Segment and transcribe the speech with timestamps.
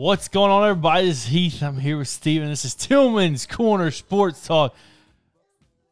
[0.00, 1.08] What's going on, everybody?
[1.08, 1.62] This is Heath.
[1.62, 2.48] I'm here with Steven.
[2.48, 4.74] This is Tillman's Corner Sports Talk.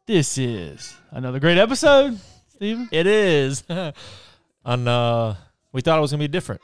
[0.07, 2.89] This is another great episode, Steven.
[2.91, 3.63] It is.
[3.69, 5.35] and uh,
[5.71, 6.59] we thought it was going to be different.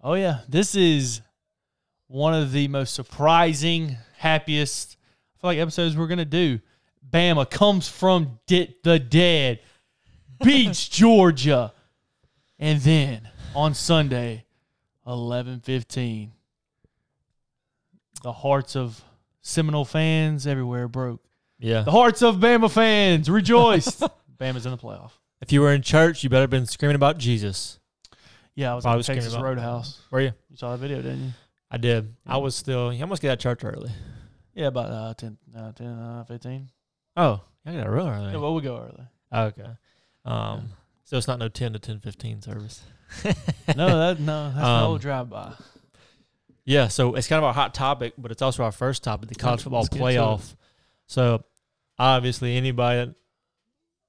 [0.00, 0.38] Oh, yeah.
[0.48, 1.20] This is
[2.06, 4.96] one of the most surprising, happiest,
[5.36, 6.60] I feel like episodes we're going to do.
[7.10, 9.60] Bama comes from di- the dead,
[10.42, 11.74] beats Georgia.
[12.58, 14.46] And then on Sunday,
[15.06, 16.30] 11:15,
[18.24, 19.04] the hearts of
[19.42, 21.22] Seminole fans everywhere broke.
[21.58, 21.82] Yeah.
[21.82, 24.00] The hearts of Bama fans rejoiced.
[24.40, 25.10] Bama's in the playoff.
[25.42, 27.78] If you were in church, you better have been screaming about Jesus.
[28.54, 30.00] Yeah, I was I at was screaming Texas about- Roadhouse.
[30.10, 30.32] Were you?
[30.48, 31.30] You saw that video, didn't you?
[31.70, 32.14] I did.
[32.26, 33.90] I was still, you almost get out of church early.
[34.54, 36.70] Yeah, about uh, 10, uh, 10 uh, 15.
[37.18, 38.32] Oh, I got out real early.
[38.32, 39.06] Yeah, well, we go early.
[39.48, 39.70] okay.
[40.24, 40.70] Um,
[41.04, 42.82] So it's not no 10 to 10 15 service.
[43.76, 45.52] No, that no, that's Um, old drive by.
[46.64, 49.34] Yeah, so it's kind of our hot topic, but it's also our first topic, the
[49.34, 50.00] college football get to it.
[50.00, 50.54] playoff.
[51.06, 51.44] So
[51.98, 53.14] obviously, anybody that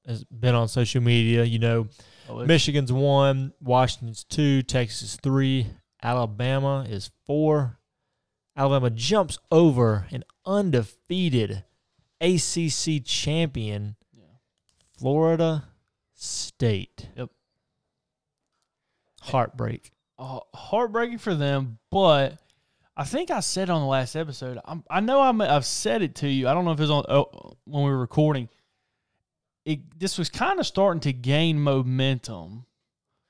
[0.09, 1.87] has been on social media, you know,
[2.29, 5.67] Oh, Michigan's one, Washington's two, Texas is three,
[6.01, 7.77] Alabama is four.
[8.57, 11.65] Alabama jumps over an undefeated
[12.21, 14.23] ACC champion, Yeah.
[14.97, 15.65] Florida
[16.15, 17.09] State.
[17.17, 17.29] Yep.
[19.21, 19.91] Heartbreak.
[20.17, 22.37] uh, heartbreaking for them, but
[22.97, 24.59] I think I said on the last episode.
[24.63, 26.47] I'm, I know I'm, I've said it to you.
[26.47, 28.49] I don't know if it was on oh, when we were recording.
[29.65, 32.65] It this was kind of starting to gain momentum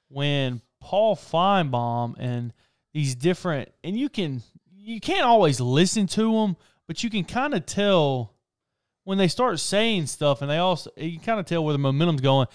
[0.10, 2.54] when Paul Finebaum and
[2.94, 6.58] these different and you can you can't always listen to them,
[6.88, 8.34] but you can kind of tell
[9.06, 11.80] when they start saying stuff, and they also you can kind of tell where the
[11.80, 12.48] momentum's going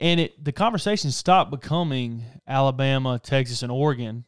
[0.00, 4.24] and it the conversation stopped becoming Alabama, Texas, and Oregon.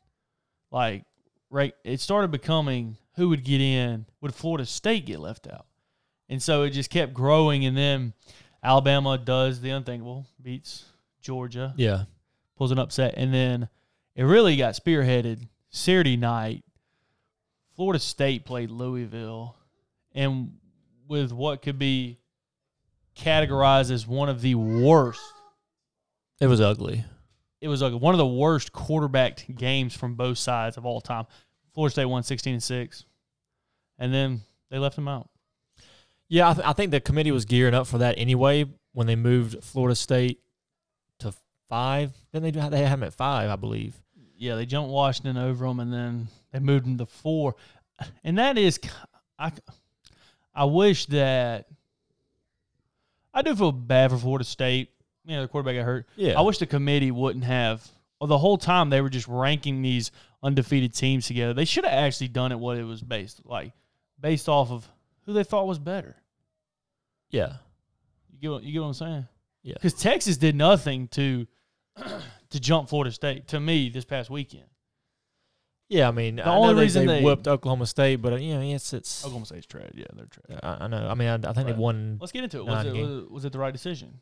[0.70, 1.04] Like,
[1.50, 5.66] right, it started becoming who would get in, would Florida State get left out,
[6.28, 7.64] and so it just kept growing.
[7.64, 8.12] And then
[8.62, 10.84] Alabama does the unthinkable, beats
[11.20, 12.04] Georgia, Yeah.
[12.56, 13.68] pulls an upset, and then
[14.14, 16.64] it really got spearheaded Saturday night.
[17.74, 19.56] Florida State played Louisville,
[20.12, 20.58] and
[21.06, 22.18] with what could be
[23.16, 25.20] categorized as one of the worst
[26.40, 27.04] It was ugly.
[27.60, 31.26] It was like one of the worst quarterbacked games from both sides of all time.
[31.74, 33.04] Florida State won 16 and 6.
[33.98, 35.28] And then they left him out.
[36.28, 39.16] Yeah, I, th- I think the committee was gearing up for that anyway when they
[39.16, 40.40] moved Florida State
[41.20, 41.32] to
[41.68, 42.12] five.
[42.32, 44.00] Then they do they had them at five, I believe.
[44.36, 47.54] Yeah, they jumped Washington over them and then they moved them to 4.
[48.22, 48.78] And that is
[49.38, 49.52] I
[50.54, 51.66] I wish that
[53.32, 54.90] I do feel bad for Florida State.
[55.28, 56.08] You know, the quarterback got hurt.
[56.16, 57.86] Yeah, I wish the committee wouldn't have.
[58.20, 60.10] Well, the whole time they were just ranking these
[60.42, 61.54] undefeated teams together.
[61.54, 63.72] They should have actually done it what it was based like,
[64.18, 64.88] based off of
[65.26, 66.16] who they thought was better.
[67.30, 67.54] yeah,
[68.32, 69.28] You get what, you get what I'm saying?
[69.62, 69.74] Yeah.
[69.74, 71.46] Because Texas did nothing to
[72.50, 74.64] to jump Florida State to me this past weekend.
[75.88, 76.08] yeah.
[76.08, 78.36] I mean, The I only know they, reason they they- whipped Oklahoma State, but uh,
[78.36, 79.22] you know, it's it's.
[79.24, 79.90] Oklahoma State's trade.
[79.94, 80.58] Yeah, they're trade.
[80.62, 81.06] I, I know.
[81.08, 81.76] I mean, I, I think they Right.
[81.76, 82.16] won.
[82.20, 82.64] Let's get into it.
[82.66, 84.20] Was it, was it was it the right decision?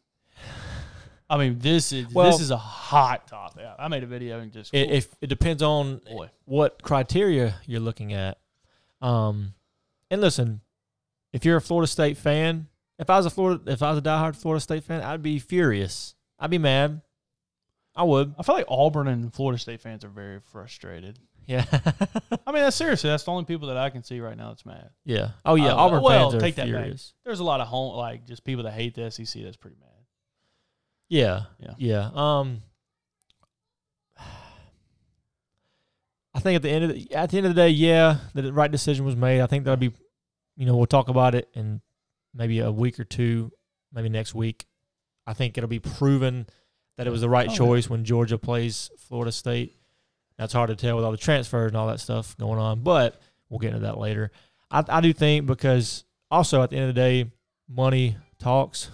[1.28, 3.64] I mean, this is Well- this is a hot topic.
[3.78, 6.30] I made a video and just It, if it depends on boy.
[6.44, 8.38] what criteria you're looking at.
[9.02, 9.54] Um,
[10.10, 10.60] and listen,
[11.32, 14.02] if you're a Florida State fan, if I was a Florida, if I was a
[14.02, 16.14] diehard Florida State fan, I'd be furious.
[16.38, 17.02] I'd be mad.
[17.94, 18.34] I would.
[18.38, 21.18] I feel like Auburn and Florida State fans are very frustrated.
[21.46, 21.64] Yeah.
[22.46, 23.08] I mean, that's seriously.
[23.10, 24.90] That's the only people that I can see right now that's mad.
[25.04, 25.30] yeah.
[25.44, 25.72] Oh yeah.
[25.72, 26.82] Uh, Auburn well, fans are take that back.
[26.82, 27.14] furious.
[27.24, 29.42] There's a lot of home, like just people that hate the SEC.
[29.42, 29.90] That's pretty mad.
[31.08, 31.42] Yeah.
[31.58, 31.74] Yeah.
[31.78, 32.10] Yeah.
[32.14, 32.62] Um.
[36.34, 38.52] I think at the end of the at the end of the day, yeah, the
[38.52, 39.40] right decision was made.
[39.40, 39.92] I think that'll be,
[40.56, 41.80] you know, we'll talk about it in
[42.34, 43.50] maybe a week or two,
[43.92, 44.66] maybe next week.
[45.26, 46.46] I think it'll be proven
[46.98, 47.56] that it was the right Oh, yeah.
[47.58, 49.74] choice when Georgia plays Florida State.
[50.36, 53.18] That's hard to tell with all the transfers and all that stuff going on, but
[53.48, 54.30] we'll get into that later.
[54.70, 57.30] I, I do think because also at the end of the day,
[57.66, 58.90] money talks.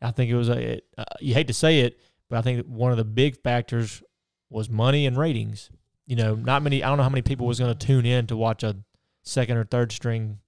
[0.00, 0.74] I think it was a.
[0.74, 1.98] It, uh, you hate to say it,
[2.28, 4.02] but I think one of the big factors
[4.50, 5.70] was money and ratings.
[6.06, 6.82] You know, not many.
[6.82, 8.76] I don't know how many people was going to tune in to watch a
[9.24, 10.38] second or third string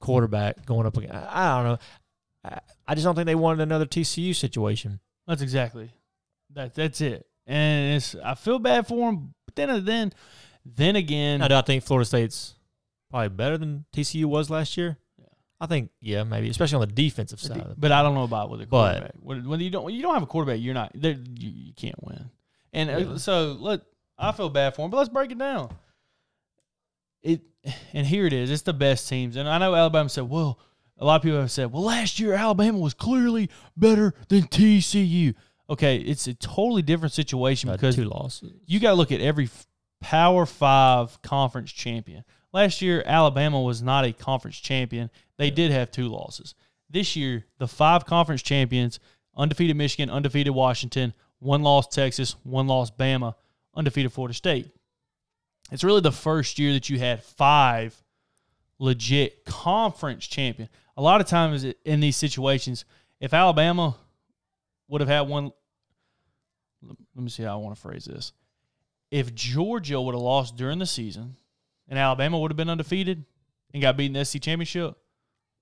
[0.00, 0.96] quarterback going up.
[0.96, 1.78] Against, I, I don't know.
[2.44, 5.00] I, I just don't think they wanted another TCU situation.
[5.26, 5.90] That's exactly
[6.54, 6.74] that.
[6.74, 7.26] That's it.
[7.46, 10.12] And it's I feel bad for them, but then then
[10.64, 12.54] then again, Now, do I think Florida State's
[13.10, 14.98] probably better than TCU was last year?
[15.60, 17.74] I think yeah, maybe especially on the defensive but, side.
[17.78, 19.12] but I don't know about with a But- quarterback.
[19.20, 21.12] When, when you don't when you don't have a quarterback, you're not there.
[21.12, 22.30] You, you can't win.
[22.72, 23.16] And uh, Yeah.
[23.16, 23.80] so let
[24.18, 25.70] I feel bad for him, but let's break it down.
[27.22, 27.40] it
[27.92, 28.50] and here it is.
[28.50, 30.58] It's the best teams, and I know Alabama said, well,
[30.98, 35.34] a lot of people have said, well, last year Alabama was clearly better than TCU.
[35.68, 38.52] Okay, it's a totally different situation because two losses.
[38.66, 39.48] you got to look at every
[40.00, 42.22] Power Five conference champion.
[42.52, 45.10] Last year, Alabama was not a conference champion.
[45.36, 46.54] They did have two losses.
[46.88, 48.98] This year, the five conference champions
[49.36, 53.34] undefeated Michigan, undefeated Washington, one loss Texas, one loss Bama,
[53.74, 54.70] undefeated Florida State.
[55.70, 58.00] It's really the first year that you had five
[58.78, 60.68] legit conference champion.
[60.96, 62.84] A lot of times in these situations,
[63.20, 63.96] if Alabama
[64.88, 65.52] would have had one,
[66.82, 68.32] let me see how I want to phrase this.
[69.10, 71.36] If Georgia would have lost during the season
[71.88, 73.24] and Alabama would have been undefeated
[73.72, 74.96] and got beaten in the SEC championship,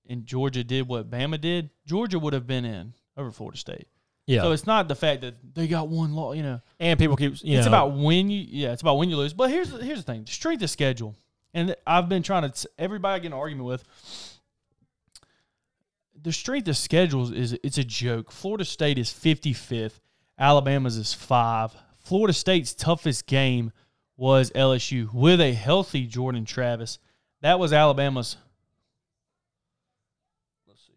[0.07, 3.87] and Georgia did what Bama did, Georgia would have been in over Florida State.
[4.27, 4.41] Yeah.
[4.41, 6.59] So it's not the fact that they got one loss, you know.
[6.79, 9.33] and people keep you it's know, about when you yeah, it's about when you lose.
[9.33, 11.15] But here's the- here's the thing: the strength of schedule,
[11.53, 13.83] and I've been trying to everybody I get in an argument with.
[16.21, 18.31] The strength of schedules is it's a joke.
[18.31, 19.99] Florida State is 55th,
[20.39, 21.75] Alabama's is five.
[22.03, 23.71] Florida State's toughest game
[24.17, 26.99] was LSU with a healthy Jordan Travis.
[27.41, 28.37] That was Alabama's.
[30.67, 30.93] Let's see.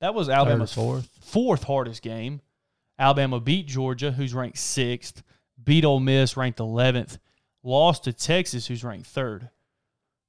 [0.00, 1.08] That was Alabama's fourth.
[1.20, 2.40] fourth hardest game.
[2.98, 5.22] Alabama beat Georgia, who's ranked sixth,
[5.62, 7.18] beat Ole Miss, ranked 11th,
[7.62, 9.48] lost to Texas, who's ranked third.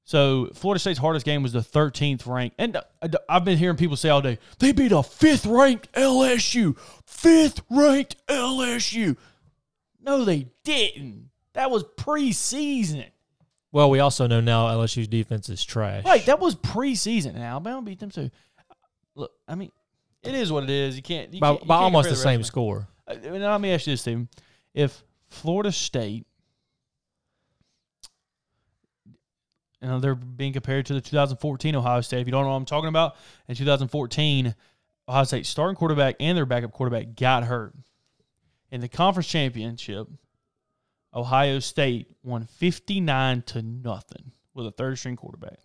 [0.04, 2.56] So Florida State's hardest game was the 13th ranked.
[2.58, 6.76] And uh, I've been hearing people say all day, they beat a fifth ranked LSU.
[7.06, 9.16] Fifth ranked LSU.
[10.02, 11.30] No, they didn't.
[11.54, 13.06] That was preseason.
[13.72, 16.04] Well, we also know now LSU's defense is trash.
[16.04, 17.30] Right, that was preseason.
[17.30, 18.30] And Alabama beat them too.
[19.16, 19.72] Look, I mean,
[20.22, 20.96] it is what it is.
[20.96, 21.32] You can't.
[21.32, 22.86] You by, can't, you by can't almost compare the same score.
[23.06, 24.28] Uh, and let me ask you this, Stephen.
[24.74, 26.26] If Florida State,
[29.80, 32.20] you know, they're being compared to the 2014 Ohio State.
[32.20, 33.16] If you don't know what I'm talking about,
[33.48, 34.54] in 2014,
[35.08, 37.74] Ohio State starting quarterback and their backup quarterback got hurt.
[38.70, 40.08] In the conference championship,
[41.14, 45.58] Ohio State won 59 to nothing with a third string quarterback.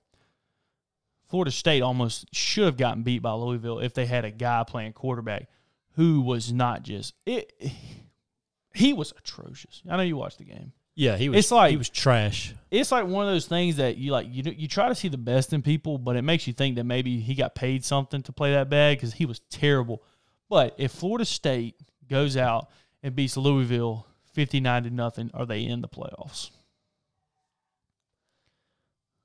[1.28, 4.94] Florida State almost should have gotten beat by Louisville if they had a guy playing
[4.94, 5.48] quarterback
[5.96, 7.54] who was not just it.
[8.74, 9.82] He was atrocious.
[9.90, 10.72] I know you watched the game.
[10.96, 11.40] Yeah, he was.
[11.40, 12.54] It's like- he was trash.
[12.70, 14.28] It's like one of those things that you like.
[14.30, 16.84] You you try to see the best in people, but it makes you think that
[16.84, 20.04] maybe he got paid something to play that bad because he was terrible.
[20.50, 21.76] But if Florida State
[22.08, 22.70] goes out
[23.02, 26.52] and beats Louisville fifty nine to nothing, are they in the playoffs?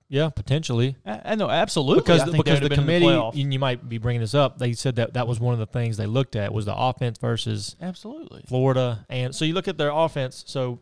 [0.08, 0.96] Yeah, potentially.
[1.04, 3.40] I, I know absolutely because I the, think because the have been in committee, playoff.
[3.40, 4.58] and you might be bringing this up.
[4.58, 7.18] They said that that was one of the things they looked at was the offense
[7.18, 8.44] versus absolutely.
[8.46, 10.44] Florida, and so you look at their offense.
[10.46, 10.80] So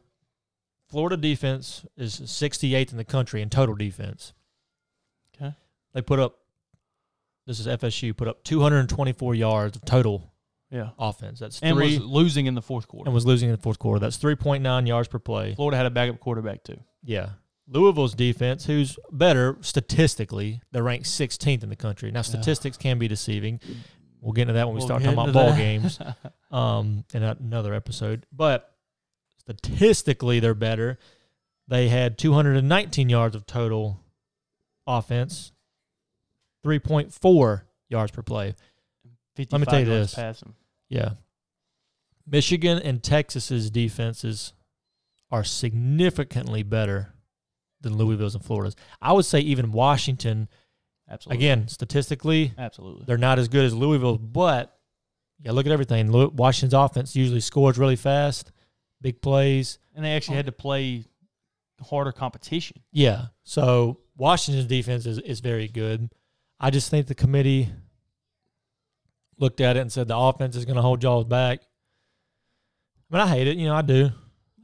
[0.89, 4.35] Florida defense is 68th in the country in total defense.
[5.35, 5.55] Okay.
[5.95, 6.39] They put up.
[7.47, 10.32] This is FSU put up 224 yards of total
[10.73, 11.39] Yeah, offense.
[11.39, 13.07] That's and three was losing in the fourth quarter.
[13.07, 14.01] and was losing in the fourth quarter.
[14.01, 15.55] That's 3.9 yards per play.
[15.55, 16.79] Florida had a backup quarterback too.
[17.05, 17.31] Yeah.
[17.69, 22.11] Louisville's defense, who's better statistically, they're ranked 16th in the country.
[22.11, 23.61] Now, statistics can be deceiving.
[24.21, 25.59] We'll get into that when we We'll start talking about ball that.
[25.59, 25.99] games
[26.51, 28.27] um, in another episode.
[28.33, 28.73] But
[29.39, 30.99] statistically, they're better.
[31.69, 34.01] They had 219 yards of total
[34.87, 35.53] offense,
[36.65, 38.55] 3.4 yards per play.
[39.37, 40.15] 55 me tell you this.
[40.15, 40.55] passing.
[40.93, 41.13] Yeah.
[42.27, 44.53] Michigan and Texas's defenses
[45.31, 47.15] are significantly better
[47.81, 48.77] than Louisville's and Florida's.
[49.01, 50.49] I would say even Washington,
[51.11, 51.45] Absolutely.
[51.45, 53.05] again, statistically, absolutely.
[53.07, 54.79] they're not as good as Louisville, but
[55.41, 56.13] yeah, look at everything.
[56.37, 58.53] Washington's offense usually scores really fast,
[59.01, 59.79] big plays.
[59.95, 61.05] And they actually had to play
[61.83, 62.81] harder competition.
[62.93, 63.27] Yeah.
[63.43, 66.13] So Washington's defense is, is very good.
[66.61, 67.71] I just think the committee
[69.43, 71.61] looked at it and said the offense is going to hold y'all back.
[73.11, 73.59] I mean, I hate it.
[73.59, 74.11] You know, I do.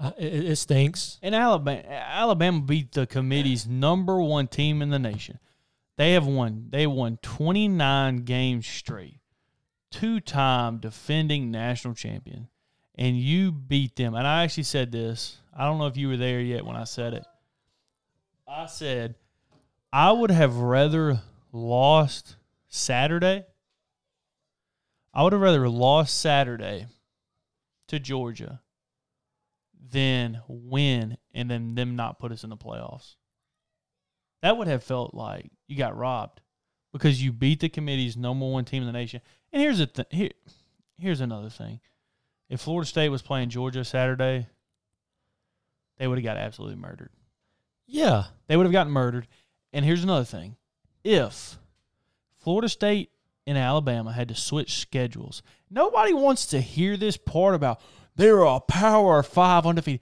[0.01, 1.19] I, it, it stinks.
[1.23, 5.39] And Alabama, Alabama beat the committee's number one team in the nation.
[5.97, 6.69] They have won.
[6.71, 9.19] They won 29 games straight.
[9.91, 12.49] Two-time defending national champion,
[12.95, 14.15] and you beat them.
[14.15, 15.39] And I actually said this.
[15.57, 17.25] I don't know if you were there yet when I said it.
[18.47, 19.15] I said
[19.93, 21.21] I would have rather
[21.53, 22.37] lost
[22.69, 23.45] Saturday.
[25.19, 26.87] I would have rather lost Saturday
[27.89, 28.61] to Georgia
[29.91, 33.17] than win and then them not put us in the playoffs.
[34.43, 36.41] That would have felt like you got robbed
[36.93, 39.21] because you beat the committee's number one team in the nation.
[39.53, 40.31] And here's the th- here,
[40.99, 41.81] here's another thing:
[42.49, 44.47] if Florida State was playing Georgia Saturday,
[45.97, 47.11] they would have got absolutely murdered.
[47.89, 48.27] Yeah.
[48.47, 49.27] They would have gotten murdered.
[49.73, 50.55] And here's another thing.
[51.03, 51.59] If
[52.39, 53.11] Florida State
[53.49, 57.81] and Alabama had to switch schedules, nobody wants to hear this part about
[58.15, 60.01] they're a power five undefeated.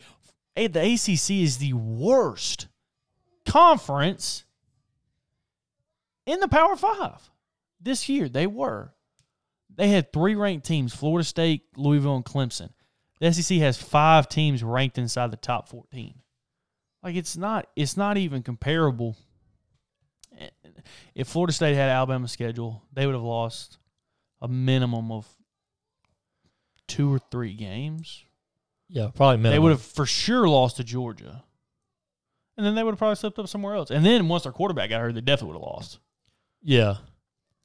[0.55, 2.69] Hey, The ACC is the worst
[3.45, 4.45] conference
[6.25, 7.31] in the Power Five
[7.81, 8.29] this year.
[8.29, 8.93] They were.
[9.75, 12.71] They had three ranked teams Florida State, Louisville, and Clemson.
[13.21, 16.15] The SEC has five teams ranked inside the top 14.
[17.03, 19.17] Like it's not it's not even comparable.
[21.15, 23.79] If Florida State had Alabama's schedule, they would have lost
[24.41, 25.27] a minimum of
[26.89, 28.25] two or three games.
[28.89, 29.53] Yeah, probably minimum.
[29.53, 31.43] They would have for sure lost to Georgia.
[32.57, 33.91] And then they would have probably slipped up somewhere else.
[33.91, 35.99] And then once their quarterback got hurt, they definitely would have lost.
[36.63, 36.97] Yeah.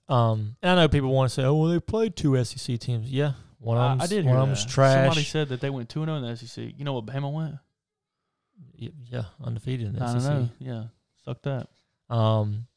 [0.09, 3.09] Um, and I know people want to say, "Oh, well, they played two SEC teams."
[3.09, 4.03] Yeah, one of I.
[4.03, 4.95] I did One of them's trash.
[5.05, 6.73] Somebody said that they went 2 0 in the SEC.
[6.77, 7.55] You know what Bama went?
[8.75, 10.31] Yeah, undefeated in the I don't SEC.
[10.31, 10.49] know.
[10.59, 10.83] Yeah.
[11.23, 11.69] Suck that.
[12.11, 12.67] Um,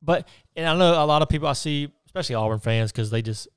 [0.00, 3.20] but and I know a lot of people I see, especially Auburn fans, because they
[3.20, 3.48] just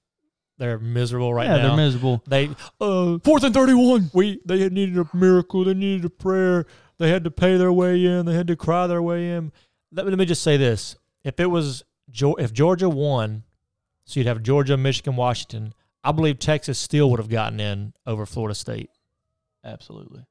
[0.58, 1.68] they're miserable right yeah, now.
[1.68, 2.24] they're miserable.
[2.28, 2.50] They
[2.80, 4.10] uh fourth and thirty one.
[4.14, 5.64] We they needed a miracle.
[5.64, 6.66] They needed a prayer.
[6.98, 8.26] They had to pay their way in.
[8.26, 9.52] They had to cry their way in.
[9.92, 13.44] Let me, let me just say this: if it was if Georgia won,
[14.06, 15.74] so you'd have Georgia, Michigan, Washington.
[16.04, 18.90] I believe Texas still would have gotten in over Florida State.
[19.64, 20.26] Absolutely.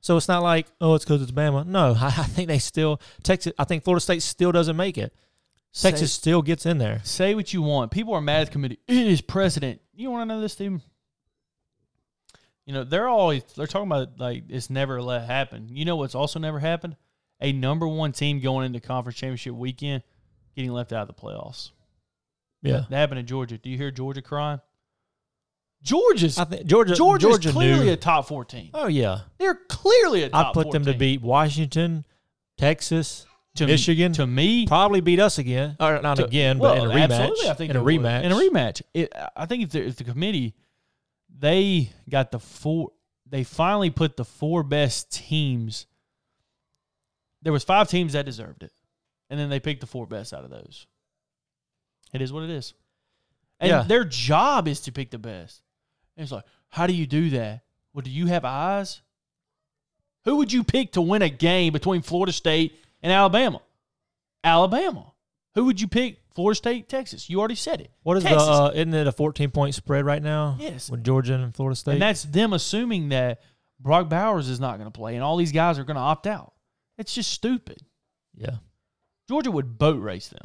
[0.00, 1.66] So it's not like oh, it's because it's Bama.
[1.66, 3.52] No, I, I think they still Texas.
[3.58, 5.12] I think Florida State still doesn't make it.
[5.74, 7.00] Texas Say, still gets in there.
[7.04, 7.90] say what you want.
[7.90, 8.78] People are mad at the committee.
[8.88, 9.80] It is precedent.
[9.94, 10.80] You want to know this, team?
[12.64, 15.68] You know, they're always they're talking about like it's never let happen.
[15.70, 16.96] You know what's also never happened?
[17.40, 20.02] A number one team going into conference championship weekend
[20.56, 21.70] getting left out of the playoffs.
[22.62, 23.56] Yeah, That happened in Georgia.
[23.56, 24.60] Do you hear Georgia crying?
[25.88, 26.94] Georgia's I think Georgia.
[26.94, 27.92] Georgia's Georgia clearly knew.
[27.92, 28.70] a top four team.
[28.74, 32.04] oh yeah, They're clearly a top I'd put them to beat Washington,
[32.58, 33.24] Texas,
[33.56, 34.12] to Michigan.
[34.12, 37.10] To me, probably beat us again, or not To- again, well, but in a rematch.
[37.18, 38.22] Absolutely, I think in a rematch.
[38.24, 40.54] In a rematch, it, I think if the, if the committee
[41.40, 42.90] they got the four,
[43.26, 45.86] they finally put the four best teams.
[47.42, 48.72] There was five teams that deserved it,
[49.30, 50.86] and then they picked the four best out of those.
[52.12, 52.74] It is what it is,
[53.60, 53.82] and Yeah.
[53.82, 55.62] their job is to pick the best.
[56.18, 57.62] And it's like, how do you do that?
[57.94, 59.00] Well, do you have eyes?
[60.24, 63.62] Who would you pick to win a game between Florida State and Alabama?
[64.44, 65.12] Alabama.
[65.54, 66.18] Who would you pick?
[66.34, 67.30] Florida State, Texas.
[67.30, 67.90] You already said it.
[68.02, 68.44] What is Texas.
[68.44, 68.52] the?
[68.52, 70.56] Uh, isn't it a fourteen point spread right now?
[70.60, 70.90] Yes.
[70.90, 71.92] with Georgia and Florida State.
[71.94, 73.40] And that's them assuming that
[73.80, 76.26] Brock Bowers is not going to play and all these guys are going to opt
[76.26, 76.52] out.
[76.98, 77.78] It's just stupid.
[78.36, 78.56] yeah,
[79.28, 80.44] Georgia would boat race them.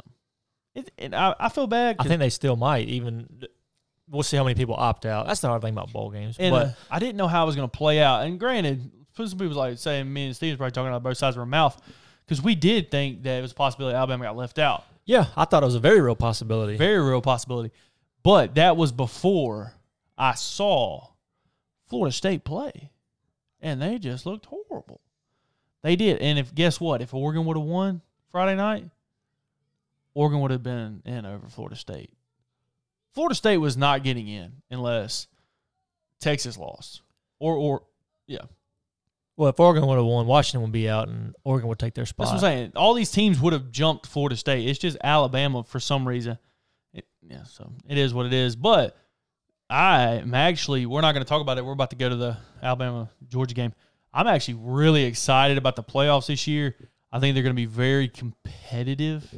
[0.74, 1.96] It, and I, I feel bad.
[1.98, 2.88] I think they still might.
[2.88, 3.42] Even
[4.08, 5.26] we'll see how many people opt out.
[5.26, 6.36] That's the hard thing about bowl games.
[6.38, 8.26] and but uh, I didn't know how it was going to play out.
[8.26, 11.36] And granted, some people like saying me and Steve Steve's probably talking out both sides
[11.36, 11.80] of our mouth
[12.26, 14.84] because we did think that it was a possibility Alabama got left out.
[15.04, 16.76] yeah, I thought it was a very real possibility.
[16.76, 17.72] Very real possibility.
[18.22, 19.74] But that was before
[20.16, 21.08] I saw
[21.88, 22.90] Florida State play.
[23.60, 25.00] And they just looked horrible.
[25.82, 26.18] They did.
[26.18, 27.00] And if guess what?
[27.00, 28.84] If Oregon would have won Friday night,
[30.14, 32.10] Oregon would have been in over Florida State.
[33.14, 35.28] Florida State was not getting in unless
[36.20, 37.02] Texas lost.
[37.38, 37.82] Or or
[38.26, 38.42] yeah.
[39.36, 42.06] well, if Oregon would have won, Washington would be out, and Oregon would take their
[42.06, 42.26] spot.
[42.26, 42.72] That's what I'm saying.
[42.76, 44.68] All these teams would have jumped Florida State.
[44.68, 46.38] It's just Alabama for some reason.
[46.92, 48.56] It, yeah, so it is what it is.
[48.56, 48.96] But
[49.68, 51.64] I am actually, we're not going to talk about it.
[51.64, 53.72] We're about to go to the Alabama Georgia game.
[54.12, 56.76] I'm actually really excited about the playoffs this year.
[57.10, 59.28] I think they're going to be very competitive.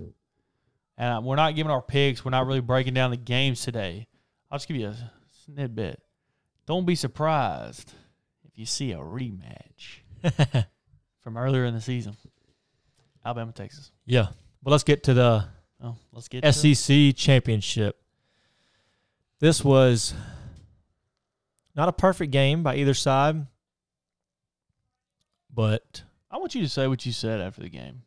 [0.99, 2.25] And uh, we're not giving our picks.
[2.25, 4.07] We're not really breaking down the games today.
[4.51, 4.97] I'll just give you a
[5.45, 6.01] snippet.
[6.67, 7.93] Don't be surprised
[8.45, 10.01] if you see a rematch
[11.21, 12.17] from earlier in the season.
[13.25, 13.91] Alabama, Texas.
[14.07, 14.29] yeah.
[14.63, 15.45] Well, let's get to the
[15.83, 16.53] Oh, let's get to.
[16.53, 18.01] SEC championship.
[19.39, 20.15] This was
[21.75, 23.47] not a perfect game by either side,
[25.53, 28.03] but I want you to say what you said after the game.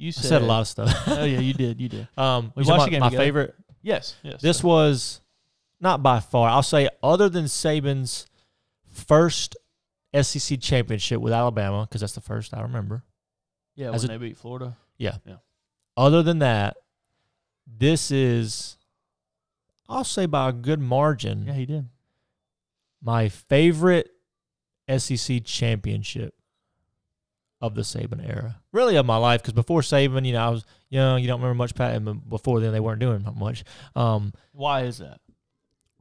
[0.00, 0.90] You said, said a lot of stuff.
[1.06, 1.80] Oh yeah, you did.
[1.80, 2.08] You did.
[2.16, 3.54] Um, We watched the game my favorite.
[3.82, 4.16] Yes.
[4.22, 4.40] Yes.
[4.40, 5.20] This was
[5.80, 6.48] not by far.
[6.48, 8.26] I'll say other than Saban's
[8.92, 9.56] first
[10.20, 13.04] SEC championship with Alabama, because that's the first I remember.
[13.76, 14.76] yeah, as when a- they beat Florida.
[14.98, 15.16] Yeah.
[15.26, 15.36] Yeah.
[15.96, 16.76] Other than that,
[17.66, 18.76] this is,
[19.88, 21.88] I'll say by a good margin, Yeah, he did.
[23.02, 24.10] my favorite
[24.98, 26.34] SEC championship
[27.60, 28.58] of the Saban era.
[28.72, 31.20] Really of my life, because before Saban, you know, I was young.
[31.20, 31.94] You don't remember much, Pat.
[31.94, 33.64] And before then, they weren't doing much.
[33.94, 35.20] Um, Why is that?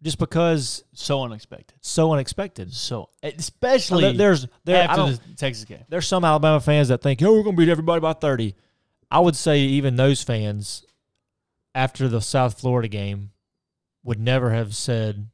[0.02, 1.78] just because So unexpected.
[1.82, 2.74] so unexpected.
[2.74, 5.84] So especially there- there's there after the Texas game.
[5.90, 8.56] there's some Alabama fans that think, "Yo, we're going to beat everybody by 30."
[9.12, 10.86] I would say even those fans
[11.76, 13.32] after the South Florida game
[14.04, 15.28] would never have said,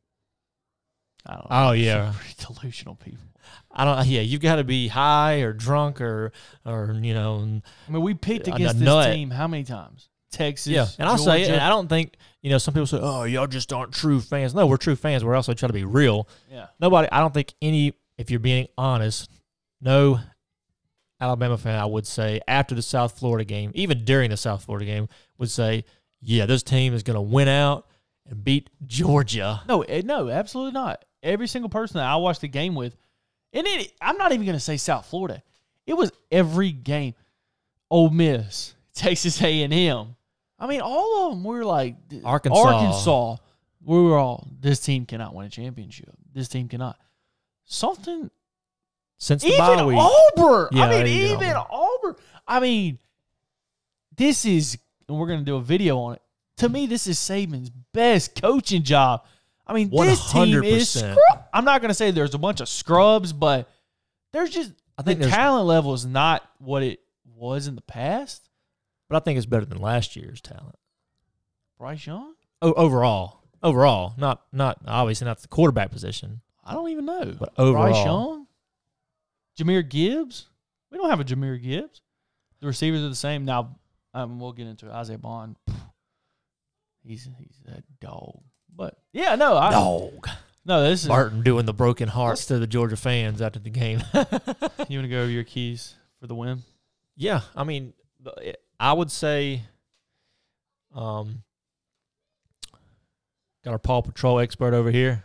[1.28, 3.24] I don't "Oh yeah, delusional people.
[3.72, 6.32] I don't yeah, you've got to be high or drunk or
[6.66, 10.10] or you know, I mean, we picked against this team how many times?
[10.32, 10.72] Texas.
[10.72, 11.54] yeah." And I'll say it, Georgia.
[11.54, 14.54] and I don't think, you know, some people say, "Oh, y'all just aren't true fans."
[14.54, 15.24] No, we're true fans.
[15.24, 16.28] We're also trying to be real.
[16.52, 16.68] yeah.
[16.80, 19.30] Nobody, I don't think any if you're being honest,
[19.82, 20.20] no
[21.20, 24.86] Alabama fan I would say after the South Florida game, even during the South Florida
[24.86, 25.86] game, would say,
[26.22, 27.88] "Yeah, this team is going to win out
[28.26, 31.06] and beat Georgia." No, eh, no, absolutely not.
[31.24, 32.96] Every single person that I watched the game with,
[33.56, 35.42] and it, I'm not even going to say South Florida.
[35.88, 37.16] It was every game.
[37.90, 40.16] Ole Miss, Texas A&M.
[40.58, 42.60] I mean, all of them were like Arkansas.
[42.60, 43.38] Arkansas.
[43.84, 44.48] We were all.
[44.60, 46.10] This team cannot win a championship.
[46.34, 46.98] This team cannot.
[47.66, 48.30] Something.
[49.18, 50.70] Since the Even week, Auburn.
[50.72, 52.16] Yeah, I mean, even even Auburn.
[52.48, 53.00] I mean,
[54.16, 54.78] this is.
[55.08, 56.22] And we're going to do a video on it.
[56.58, 59.24] To me, this is Saban's best coaching job.
[59.68, 60.96] I mean, this team is.
[60.96, 61.12] 100%.
[61.14, 63.70] Scrub- I'm not going to say there's a bunch of scrubs, but
[64.34, 67.00] there's just I think the talent level is not what it
[67.36, 68.50] was in the past.
[69.10, 70.76] but I think it's better than last year's talent.
[71.78, 77.06] Bryce Young, O- overall, overall, not not obviously not the quarterback position, I don't even
[77.06, 77.36] know.
[77.38, 78.48] but overall, Bryce Young,
[79.60, 80.48] Jahmyr Gibbs.
[80.92, 82.02] We don't have a Jahmyr Gibbs.
[82.62, 83.44] The receivers are the same.
[83.44, 83.78] Now,
[84.14, 84.92] um, we'll get into it.
[84.94, 85.58] Isaiah Bond.
[87.04, 88.42] He's he's a dog.
[88.76, 90.28] But yeah, no, I dog.
[90.66, 90.84] no.
[90.84, 94.02] This is Martin doing the broken hearts to the Georgia fans after the game.
[94.14, 96.64] you want to go over your keys for the win?
[97.16, 97.94] Yeah, I mean,
[98.80, 99.62] I would say,
[100.94, 101.44] um,
[103.64, 105.24] got our Paw Patrol expert over here.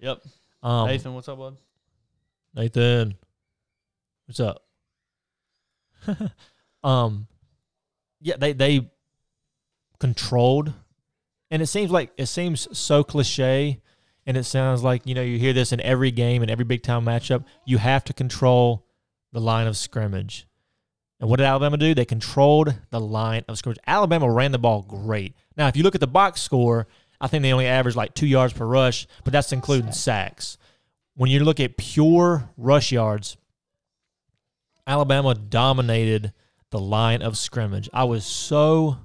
[0.00, 0.22] Yep.
[0.62, 1.56] Um, Nathan, what's up, bud?
[2.54, 3.14] Nathan,
[4.26, 4.62] what's up?
[6.84, 7.26] um,
[8.20, 8.90] yeah, they they
[9.98, 10.72] controlled,
[11.50, 13.80] and it seems like it seems so cliche,
[14.26, 16.82] and it sounds like you know you hear this in every game and every big
[16.82, 17.44] time matchup.
[17.64, 18.86] You have to control
[19.32, 20.46] the line of scrimmage.
[21.20, 21.94] And what did Alabama do?
[21.94, 23.78] They controlled the line of scrimmage.
[23.86, 25.34] Alabama ran the ball great.
[25.56, 26.86] Now, if you look at the box score,
[27.20, 30.56] I think they only averaged like two yards per rush, but that's including sacks.
[31.14, 33.36] When you look at pure rush yards,
[34.86, 36.32] Alabama dominated
[36.70, 37.90] the line of scrimmage.
[37.92, 38.98] I was so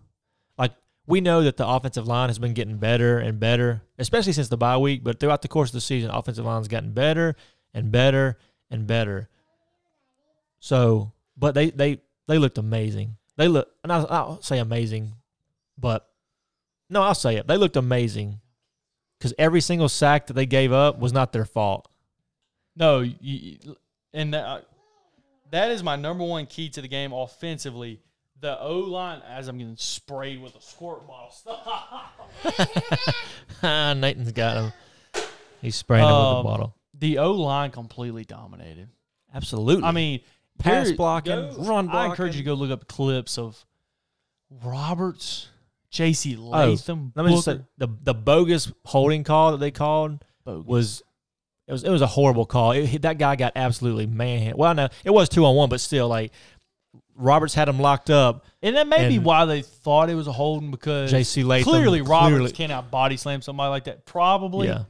[1.07, 4.57] we know that the offensive line has been getting better and better, especially since the
[4.57, 7.35] bye week, but throughout the course of the season, offensive line's gotten better
[7.73, 8.37] and better
[8.71, 9.29] and better.
[10.59, 13.17] So, but they they they looked amazing.
[13.37, 15.13] They look, and I'll, I'll say amazing,
[15.77, 16.07] but
[16.89, 17.47] no, I'll say it.
[17.47, 18.39] They looked amazing
[19.17, 21.87] because every single sack that they gave up was not their fault.
[22.75, 23.57] No, you,
[24.13, 24.65] and that,
[25.51, 28.01] that is my number one key to the game offensively.
[28.41, 31.31] The O line, as I'm getting sprayed with a squirt bottle.
[31.31, 32.29] Stop.
[33.63, 34.73] Nathan's got him.
[35.61, 36.75] He's spraying him with Um, the bottle.
[36.97, 38.89] The O line completely dominated.
[39.33, 39.83] Absolutely.
[39.83, 40.19] I mean,
[40.59, 43.65] Pass there- blocking, go- run I encourage you to go look up clips of
[44.63, 45.49] Roberts,
[45.89, 46.35] J.C.
[46.35, 50.65] Latham, let me just say the the bogus holding call that they called bogus.
[50.67, 51.03] was
[51.67, 52.71] it was it was a horrible call.
[52.71, 54.59] It, that guy got absolutely manhandled.
[54.59, 56.31] Well, no, it was two on one, but still, like
[57.15, 58.45] Roberts had him locked up.
[58.61, 61.43] and that may be and- why they thought it was a holding because J.C.
[61.43, 64.05] Latham clearly Roberts clearly- cannot body slam somebody like that.
[64.05, 64.83] Probably, Yeah.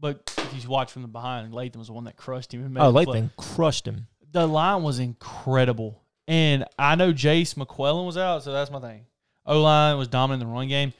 [0.00, 2.76] but if you watch from the behind, Latham was the one that crushed him.
[2.78, 2.90] Oh.
[2.90, 4.06] Latham crushed him.
[4.30, 6.00] the line was incredible.
[6.28, 9.06] And I know Jase McClellan was out, so that's my thing.
[9.44, 10.92] O line was dominant in the run game.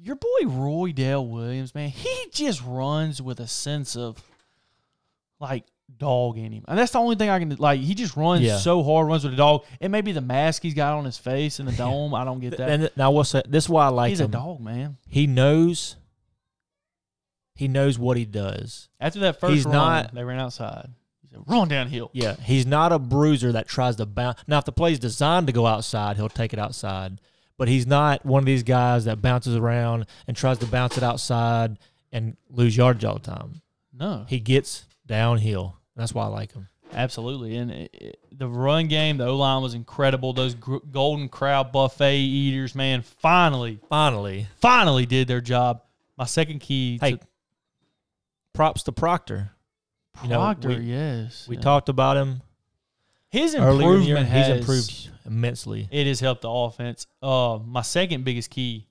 [0.00, 4.22] Your boy Roydell Williams, man, he just runs with a sense of
[5.40, 5.64] like
[5.98, 6.64] dog in him.
[6.68, 8.58] And that's the only thing I can like he just runs Yeah.
[8.58, 9.64] so hard, runs with a dog.
[9.80, 12.14] It may be the mask he's got on his face and the dome.
[12.14, 12.68] I don't get that.
[12.68, 13.50] And now what's that?
[13.50, 14.10] This is why I like him.
[14.10, 14.30] he's him.
[14.30, 14.96] a dog, man.
[15.08, 15.96] He knows.
[17.54, 18.88] He knows what he does.
[19.00, 20.90] After that first He's run, not- they ran outside.
[21.22, 22.10] He said, run downhill.
[22.12, 24.38] Yeah, he's not a bruiser that tries to bounce.
[24.46, 27.18] Now, if the play's designed to go outside, he'll take it outside.
[27.58, 31.02] But he's not one of these guys that bounces around and tries to bounce it
[31.02, 31.78] outside
[32.12, 33.62] and lose yardage all the time.
[33.98, 34.26] No.
[34.28, 35.76] He gets downhill.
[35.96, 36.68] That's why I like him.
[36.92, 40.34] Absolutely, and it, it- the run game, the O line was incredible.
[40.34, 45.80] Those gr- Golden Corral buffet eaters, man, finally, Finally, finally did their job.
[46.18, 47.20] My second key, hey, to
[48.52, 49.52] props to Proctor.
[50.22, 51.62] you know, Proctor, we- yes, We yeah.
[51.62, 52.42] talked about him
[53.30, 54.16] his earlier in year.
[54.18, 54.28] improvement.
[54.46, 55.88] He's improved immensely.
[55.90, 57.06] It has helped the offense.
[57.22, 58.86] Uh, my second biggest key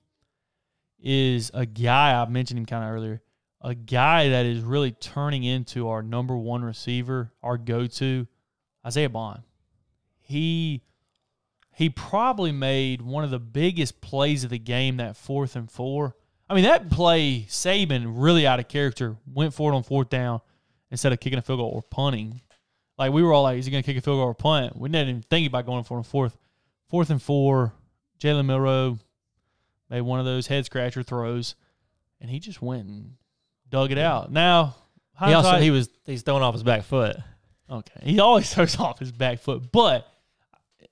[1.00, 3.22] is a guy I mentioned him kind of earlier.
[3.66, 8.28] A guy that is really turning into our number one receiver, our go-to,
[8.86, 9.42] Isaiah Bond.
[10.20, 10.82] He
[11.74, 16.14] he probably made one of the biggest plays of the game that fourth and four.
[16.48, 20.42] I mean, that play, Saban really out of character, went for it on fourth down
[20.92, 22.40] instead of kicking a field goal or punting.
[22.96, 24.76] Like we were all like, is he going to kick a field goal or punt?
[24.76, 26.38] We didn't even think about going for it on fourth.
[26.88, 27.74] Fourth and four,
[28.20, 29.00] Jalen Milroe
[29.90, 31.56] made one of those head scratcher throws,
[32.20, 33.14] and he just went and
[33.70, 34.30] dug it out.
[34.32, 34.76] Now,
[35.24, 37.16] He also he was he's throwing off his back foot.
[37.70, 38.00] Okay.
[38.02, 40.06] He always throws off his back foot, but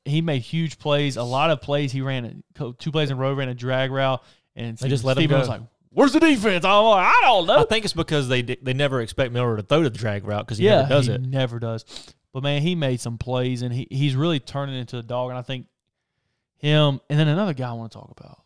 [0.04, 1.16] he made huge plays.
[1.16, 1.92] A lot of plays.
[1.92, 2.42] He ran
[2.78, 4.22] two plays in a row, ran a drag route,
[4.56, 5.52] and They just let him Steven was go.
[5.54, 8.74] like, "Where's the defense?" I'm like, "I don't know." I think it's because they they
[8.74, 11.12] never expect Miller to throw to the drag route because he yeah, never does he
[11.12, 11.20] it.
[11.22, 11.84] never does.
[12.32, 15.30] But man, he made some plays, and he he's really turning into a dog.
[15.30, 15.66] And I think
[16.56, 18.42] him, and then another guy I want to talk about,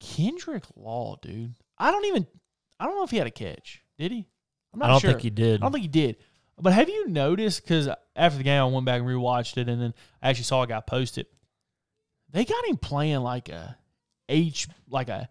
[0.00, 1.54] Kendrick Law, dude.
[1.78, 2.26] I don't even,
[2.80, 3.82] I don't know if he had a catch.
[3.98, 4.26] Did he?
[4.72, 4.88] I'm not sure.
[4.88, 5.10] I don't sure.
[5.12, 5.60] think he did.
[5.60, 6.16] I don't think he did.
[6.58, 7.62] But have you noticed?
[7.62, 10.62] Because after the game, I went back and rewatched it, and then I actually saw
[10.62, 11.28] a guy post it.
[12.30, 13.76] They got him playing like a
[14.28, 15.28] H, like a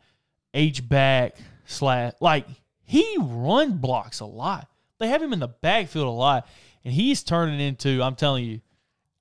[0.53, 2.13] H back slash.
[2.21, 2.47] Like
[2.83, 4.67] he run blocks a lot.
[4.99, 6.47] They have him in the backfield a lot,
[6.83, 8.01] and he's turning into.
[8.03, 8.61] I'm telling you,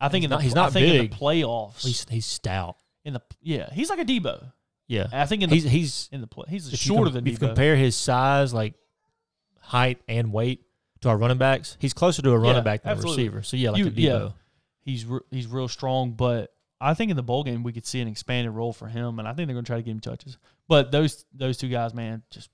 [0.00, 1.82] I think He's in the not- he's I not think in the playoffs.
[1.82, 2.76] he's he's stout.
[3.04, 4.52] in the yeah, he's like a Debo.
[4.94, 7.32] Yeah, I think in the he's he's in the play, he's shorter com- than if
[7.32, 7.46] you Debo.
[7.48, 8.74] compare his size, like
[9.60, 10.62] height and weight
[11.00, 13.26] to our running backs, he's closer to a running Yeah, back than absolutely.
[13.26, 13.42] a receiver.
[13.42, 13.96] So yeah, like You- a Debo.
[14.26, 14.28] yeah.
[14.80, 18.00] he's re- he's real strong, but I think in the bowl game we could see
[18.00, 20.00] an expanded role for him, and I think they're going to try to give him
[20.00, 20.36] touches.
[20.68, 22.50] But those those two guys, man, just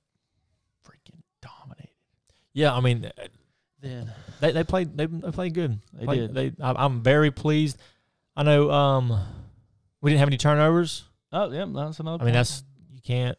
[0.87, 1.91] freaking dominated.
[2.53, 3.11] Yeah, I mean
[3.81, 5.79] Then they they played they, they played good.
[5.95, 6.57] They Played- did.
[6.57, 7.79] They I- I'm very pleased.
[8.37, 9.19] I know um
[10.01, 11.05] we didn't have any turnovers.
[11.33, 12.23] Oh yeah, that's another.
[12.23, 12.35] I mean point.
[12.35, 13.39] that's you can't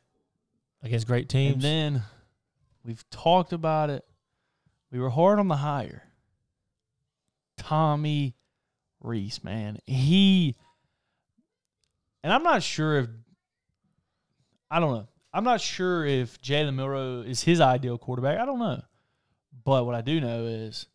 [0.83, 1.55] against great teams.
[1.55, 2.03] and then
[2.83, 4.05] we've talked about it.
[4.91, 6.03] We were hard on the hire.
[7.57, 8.35] Tommy
[8.99, 10.55] Rees, man, he
[12.23, 13.07] and I'm not sure if
[14.69, 15.07] I don't know.
[15.33, 18.39] I'm not sure if Jalen Milroe is his ideal quarterback.
[18.39, 18.81] I don't know,
[19.63, 20.87] but what I do know is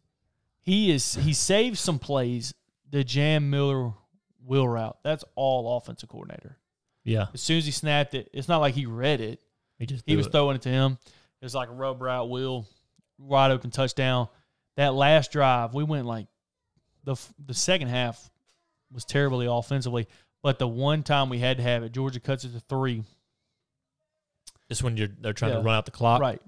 [0.60, 2.54] he is he saves some plays.
[2.90, 3.92] The Jam Miller
[4.44, 4.98] will route.
[5.02, 6.58] That's all offensive coordinator.
[7.06, 9.40] Yeah, As soon as he snapped it, it's not like he read it.
[9.78, 10.32] he just He was it.
[10.32, 10.98] throwing it to him.
[11.40, 12.66] It was like a rub route, wheel,
[13.18, 14.28] wide open touchdown.
[14.76, 16.26] That last drive, we went like
[17.04, 17.16] the
[17.46, 18.30] the second half
[18.92, 20.06] was terribly offensively,
[20.42, 23.04] but the one time we had to have it, Georgia cuts it to three.
[24.68, 25.58] Just when you're they're trying Yeah.
[25.58, 26.20] to run out the clock.
[26.20, 26.42] Right.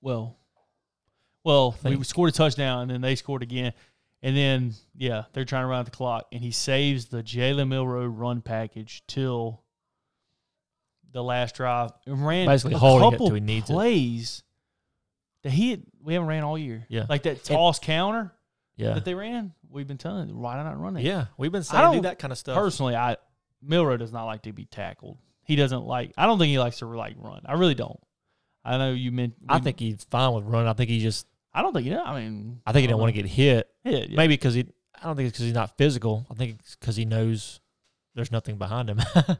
[0.00, 0.36] Well,
[1.44, 3.72] well, we scored a touchdown and then they scored again,
[4.22, 7.68] and then yeah, they're trying to run out the clock, and he saves the Jalen
[7.68, 9.62] Milroe run package till
[11.12, 13.64] the last drive and ran Basically a it couple it.
[13.66, 14.42] plays
[15.42, 16.86] that he had, we haven't ran all year.
[16.88, 17.06] Yeah.
[17.08, 18.32] like that toss counter
[18.76, 18.94] Yeah.
[18.94, 19.52] that they ran.
[19.68, 21.02] We've been telling why not run it?
[21.04, 21.26] Yeah.
[21.36, 22.56] We've been saying do don't- that kind of stuff.
[22.56, 23.16] Personally, I
[23.62, 25.18] Milroe does not like to be tackled.
[25.44, 26.12] He doesn't like.
[26.16, 27.42] I don't think he likes to like run.
[27.44, 27.98] I really don't.
[28.64, 29.34] I know you meant.
[29.48, 30.68] I think he's fine with running.
[30.68, 32.04] I think he just I don't think you know.
[32.04, 33.68] I mean, I think he didn't want to get hit.
[33.84, 34.66] Yeah, Maybe because he
[35.02, 36.26] I don't think it's because he's not physical.
[36.30, 37.60] I think it's because he knows
[38.14, 39.00] there's nothing behind him.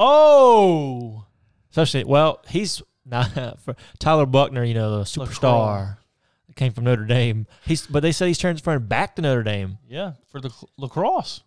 [0.00, 1.24] Oh,
[1.70, 5.96] Especially well, he's not for Tyler Buchner, you know, the superstar
[6.46, 7.46] that came from Notre Dame.
[7.66, 9.78] He's but they said he's transferring back to Notre Dame.
[9.88, 11.42] yeah, for the lacrosse.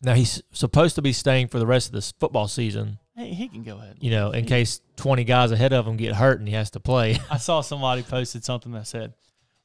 [0.00, 3.48] Now he's supposed to be staying for the rest of this football season, Hey, he
[3.48, 3.98] can go ahead.
[4.00, 6.80] you know, in case 20 guys ahead of him get hurt and he has to
[6.80, 7.18] play.
[7.30, 9.14] I saw somebody posted something that said,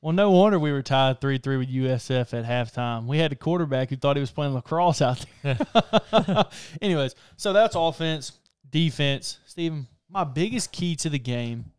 [0.02, 3.06] "Well, no wonder we were tied three three with USF at halftime.
[3.08, 5.58] We had a quarterback who thought he was playing lacrosse out there."
[6.82, 8.34] Anyways, so that's offense,
[8.70, 9.40] defense.
[9.48, 11.72] Steven, my biggest key to the game.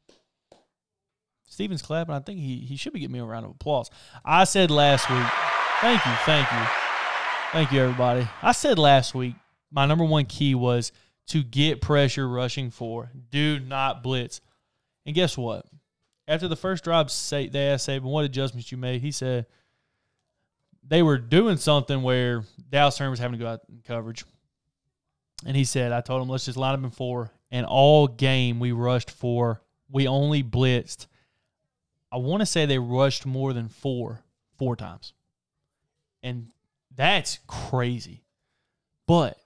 [1.49, 2.15] Steven's clapping.
[2.15, 3.91] I think he he should be getting me a round of applause.
[4.25, 5.27] I said last week.
[5.81, 6.67] Thank you, thank you,
[7.53, 8.29] thank you, everybody.
[8.43, 9.35] I said last week
[9.71, 10.93] my number one key was
[11.31, 13.11] to get pressure rushing for.
[13.31, 14.41] Do not blitz.
[15.07, 15.67] And guess what?
[16.27, 19.01] After the first drive, they asked Saban what adjustments you made.
[19.01, 19.47] He said
[20.87, 24.25] they were doing something where Dallas Turner was having to go out in coverage.
[25.47, 27.33] And he said, I told him, let's just line up in four.
[27.51, 29.63] And all game we rushed four.
[29.89, 31.07] We only blitzed.
[32.13, 34.23] I want to say they rushed more than four,
[34.59, 35.13] four times.
[36.23, 36.49] And
[36.95, 38.25] that's crazy.
[39.07, 39.39] But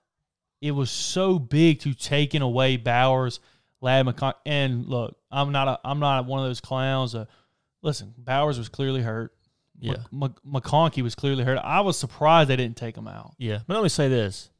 [0.64, 3.38] it was so big to taking away Bowers,
[3.82, 7.14] Ladd McCon- and look, I'm not a I'm not one of those clowns.
[7.14, 7.26] Uh,
[7.82, 9.34] listen, Bowers was clearly hurt.
[9.78, 9.96] Yeah.
[10.10, 11.58] Mc- Mc- McConkey was clearly hurt.
[11.58, 13.34] I was surprised they didn't take him out.
[13.38, 13.58] Yeah.
[13.66, 14.50] But let me say this.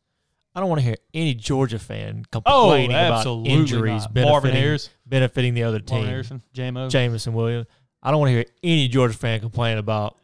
[0.55, 4.12] I don't want to hear any Georgia fan Oh, complaining about injuries not.
[4.14, 6.05] benefiting, Marvin Harris, benefiting the other Marvin team.
[6.07, 6.90] Harrison, JMO.
[6.90, 7.67] Jameson Williams.
[8.03, 10.17] I don't want to hear any Georgia fan complain about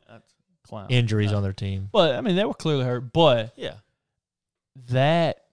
[0.90, 1.38] injuries No.
[1.38, 1.88] on their team.
[1.90, 3.12] But I mean, they were clearly hurt.
[3.12, 3.74] But Yeah.
[4.90, 5.44] that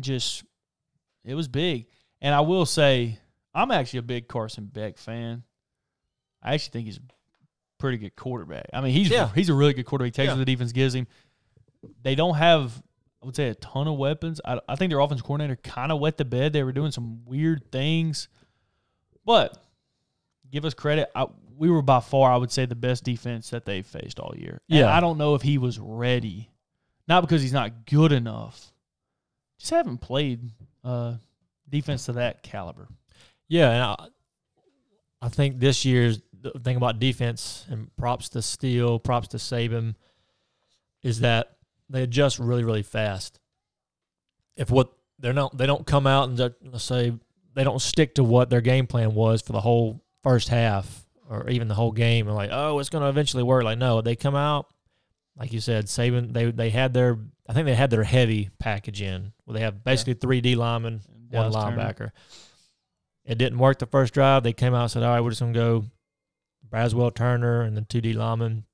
[0.00, 0.44] just
[1.24, 1.86] it was big.
[2.20, 3.18] And I will say,
[3.54, 5.42] I'm actually a big Carson Beck fan.
[6.42, 7.00] I actually think he's a
[7.78, 8.66] pretty good quarterback.
[8.72, 9.30] I mean, he's Yeah.
[9.34, 10.08] he's a really good quarterback.
[10.14, 10.32] He takes Yeah.
[10.34, 11.06] what the defense gives him.
[12.02, 12.82] They don't have,
[13.22, 14.40] I would say, a ton of weapons.
[14.44, 16.52] I, I think their offense coordinator kind of wet the bed.
[16.52, 18.28] They were doing some weird things,
[19.24, 19.62] but
[20.50, 21.10] give us credit.
[21.14, 24.34] I, we were by far, I would say, the best defense that they faced all
[24.36, 24.60] year.
[24.68, 24.94] And Yeah.
[24.96, 26.50] I don't know if he was ready,
[27.08, 28.72] not because he's not good enough.
[29.58, 30.50] Just haven't played
[30.84, 31.14] uh,
[31.68, 32.88] defense to that caliber.
[33.48, 33.96] Yeah, and I,
[35.22, 39.94] I think this year's the thing about defense and props to Steele, props to Saban,
[41.02, 41.56] is that
[41.88, 43.40] they adjust really, really fast.
[44.56, 47.12] If what they're not, they don't come out and let's say
[47.54, 51.48] they don't stick to what their game plan was for the whole first half or
[51.48, 53.64] even the whole game, and like, oh, it's going to eventually work.
[53.64, 54.66] Like, no, they come out,
[55.36, 56.32] like you said, Saban.
[56.32, 59.32] They they had their, I think they had their heavy package in.
[59.44, 61.76] Where they have basically three D linemen, one Dallas Turner.
[61.76, 62.10] linebacker.
[63.24, 64.42] It didn't work the first drive.
[64.42, 65.84] They came out and said, all right, we're just going to go
[66.68, 68.64] Braswell Turner and then two D linemen.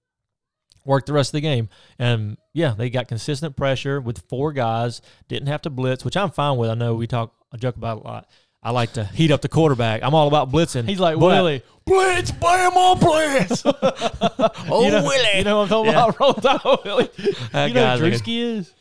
[0.85, 1.69] Worked the rest of the game.
[1.99, 6.31] And yeah, they got consistent pressure with four guys, didn't have to blitz, which I'm
[6.31, 6.71] fine with.
[6.71, 8.29] I know we talk, I joke about it a lot.
[8.63, 10.03] I like to heat up the quarterback.
[10.03, 10.89] I'm all about blitzing.
[10.89, 11.63] He's like Willie.
[11.85, 13.63] Blitz, bam on blitz.
[13.67, 15.39] oh, you know, Willie.
[15.39, 16.05] You know what I'm talking Yeah.
[16.05, 16.21] about?
[16.21, 17.11] Roll Tide Willie.
[17.53, 18.73] That you know who Drewski is?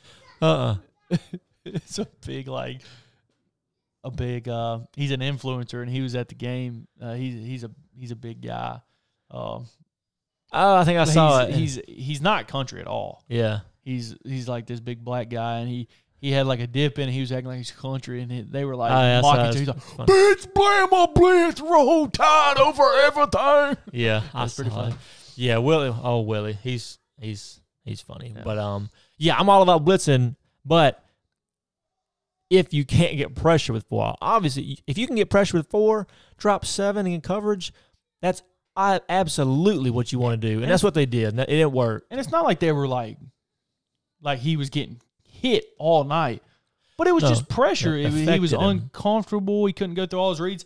[0.42, 0.76] uh-uh.
[1.66, 2.82] it's a big like
[4.04, 7.64] a big uh he's an influencer and he was at the game uh he's he's
[7.64, 8.80] a he's a big guy
[9.30, 9.66] um
[10.54, 11.86] Oh, I think I saw he's, it.
[11.88, 13.60] he's he's not country at all yeah.
[13.84, 15.88] he's he's like this big black guy and he
[16.22, 18.42] he had like a dip in and he was acting like he's country and he,
[18.42, 20.06] they were like Oh, yeah, mocking to he's like funny.
[20.06, 24.84] blitz blamma blitz roll tide over everything Yeah, That's pretty saw it.
[24.92, 24.96] funny.
[25.36, 25.94] Yeah, Willie.
[26.04, 26.54] Oh, Willie.
[26.62, 28.34] He's he's he's funny.
[28.36, 28.44] Yeah.
[28.46, 30.36] But um, yeah, I'm all about blitzing.
[30.64, 31.04] But
[32.50, 36.06] if you can't get pressure with four, obviously, if you can get pressure with four,
[36.38, 37.74] drop seven in coverage,
[38.22, 38.44] that's
[38.76, 41.30] I, absolutely what you want to do, and that's what they did.
[41.30, 42.06] And it didn't work.
[42.12, 43.18] and it's not like they were like
[44.22, 45.00] like he was getting
[45.42, 46.42] hit all night
[46.98, 48.78] but it was No, just pressure it It- he was affected him.
[48.84, 50.66] uncomfortable he couldn't go through all his reads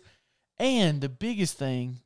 [0.58, 1.98] and the biggest thing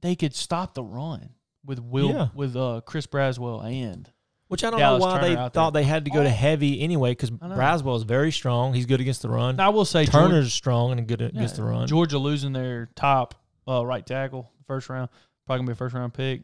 [0.00, 1.30] they could stop the run
[1.64, 2.28] with will Yeah.
[2.34, 4.10] with uh chris braswell and
[4.48, 5.82] Which I don't Dallas know why Turner they thought there.
[5.82, 8.74] they had to go to heavy anyway, because Braswell is very strong.
[8.74, 9.56] He's good against the run.
[9.56, 11.86] Now, i will say Turner's strong and good Georgia, against the run.
[11.86, 13.34] georgia losing their top
[13.66, 15.08] uh, right tackle first round
[15.46, 16.42] probably gonna be a first round pick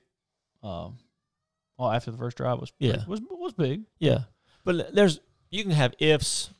[0.62, 0.96] um
[1.76, 3.04] well after the first drive was Yeah.
[3.06, 4.20] was was big Yeah,
[4.68, 6.50] but there's you can have ifs.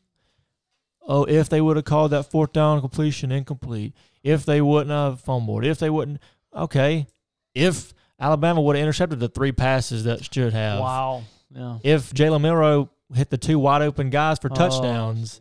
[1.07, 5.21] Oh, if they would have called that fourth down completion incomplete, if they wouldn't have
[5.21, 6.21] fumbled, if they wouldn't,
[6.55, 7.07] okay,
[7.55, 12.41] if Alabama would have intercepted the three passes that should have, wow yeah if Jalen
[12.43, 14.55] Milroe hit the two wide open guys for Oh.
[14.55, 15.41] touchdowns.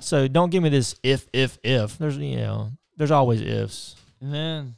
[0.00, 1.98] So don't give me this if if if.
[1.98, 3.96] There's you know there's always ifs.
[4.20, 4.74] And then,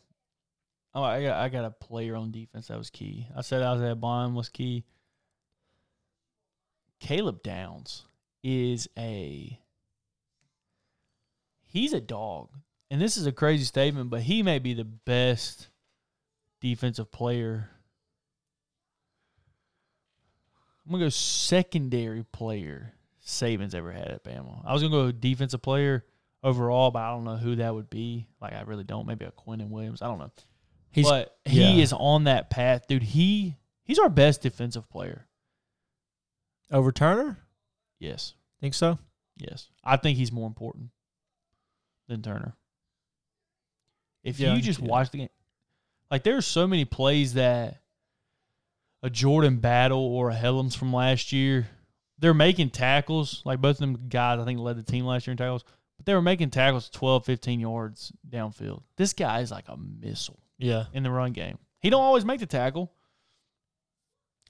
[0.94, 3.26] oh, I got I got a player on defense that was key.
[3.36, 4.84] I said Isaiah Bond was key.
[7.00, 8.04] Caleb Downs
[8.42, 9.58] is a
[11.64, 12.48] he's a dog,
[12.90, 15.68] and this is a crazy statement, but he may be the best
[16.60, 17.70] defensive player.
[20.84, 24.62] I'm gonna go secondary player Saban's ever had at Bama.
[24.64, 26.04] I was gonna go defensive player
[26.42, 28.28] overall, but I don't know who that would be.
[28.40, 29.06] Like I really don't.
[29.06, 30.00] Maybe a Quentin Williams.
[30.00, 30.30] I don't know.
[30.92, 31.82] He's but he yeah.
[31.82, 33.02] is on that path, dude.
[33.02, 35.26] He he's our best defensive player.
[36.70, 37.38] Over Turner.
[37.98, 38.98] Yes, Think so?
[39.36, 39.68] yes.
[39.84, 40.90] I think he's more important
[42.08, 42.54] than Turner.
[44.24, 45.28] If Yeah, you just see watch the game,
[46.10, 47.80] like there's so many plays that
[49.02, 51.68] a Jordan Battle or a Helms from last year,
[52.18, 53.42] they're making tackles.
[53.44, 55.64] Like both of them guys, I think led the team last year in tackles,
[55.96, 58.82] but they were making tackles 12, 15 yards downfield.
[58.96, 60.40] This guy is like a missile.
[60.58, 60.84] Yeah.
[60.94, 61.58] in the run game.
[61.80, 62.90] He don't always make the tackle.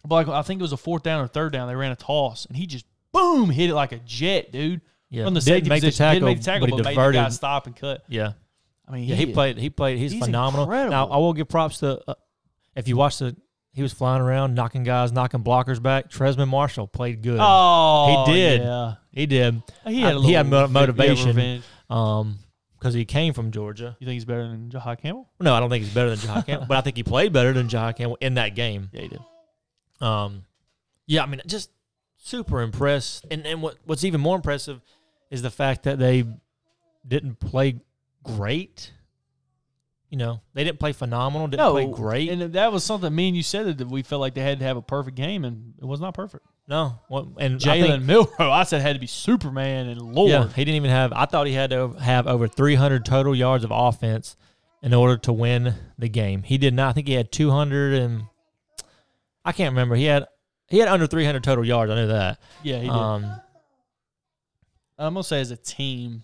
[0.07, 1.69] But like I think it was a fourth down or third down.
[1.69, 4.81] They ran a toss and he just boom hit it like a jet, dude.
[5.09, 5.25] Yeah.
[5.25, 7.13] From the Didn't make the position, tackle, didn't make the tackle, but but, made the
[7.13, 8.05] guy stop and cut.
[8.09, 8.33] Yeah.
[8.89, 9.57] I mean, Yeah, he played.
[9.59, 9.99] He played.
[9.99, 10.65] He's, he's phenomenal.
[10.65, 10.91] incredible.
[10.91, 12.01] Now I will give props to.
[12.09, 12.15] Uh,
[12.75, 13.37] if you watch the,
[13.73, 16.11] he was flying around, knocking guys, knocking blockers back.
[16.11, 17.39] Tresman Marshall played good.
[17.41, 18.61] Oh, He did.
[18.63, 19.63] Yeah, He did.
[19.87, 20.15] he had.
[20.15, 21.63] A Uh, he had mo- motivation.
[21.89, 22.39] Um,
[22.79, 23.97] because he came from Georgia.
[23.99, 25.29] You think he's better than Jahai Campbell?
[25.41, 27.53] No, I don't think he's better than Jahai Campbell, but I think he played better
[27.53, 28.91] than Jahai Campbell in that game.
[28.93, 29.21] Yeah, he did.
[30.01, 30.45] Um,
[31.07, 31.71] yeah, I mean, just
[32.19, 33.27] super impressed.
[33.31, 34.83] And and what what's even more impressive
[35.31, 36.25] is the fact that they
[37.07, 37.81] didn't play
[38.23, 38.93] great.
[40.11, 42.29] You know, they didn't play phenomenal, didn't no, play great.
[42.31, 44.65] and that was something me and you said that we felt like they had to
[44.65, 46.47] have a perfect game, and it was not perfect.
[46.69, 50.31] no, what, and Jalen Milroe, I said had to be Superman and Lord.
[50.31, 51.13] Yeah, he didn't even have.
[51.13, 54.37] I thought he had to have over 300 total yards of offense
[54.81, 56.45] in order to win the game.
[56.45, 56.91] He did not.
[56.91, 58.27] I think he had 200 and
[59.47, 59.95] I can't remember.
[59.95, 60.27] He had
[60.69, 61.91] he had under 300 total yards.
[61.91, 62.41] I knew that.
[62.63, 62.91] yeah, he did.
[62.91, 63.25] Um,
[64.99, 66.23] I'm gonna say as a team,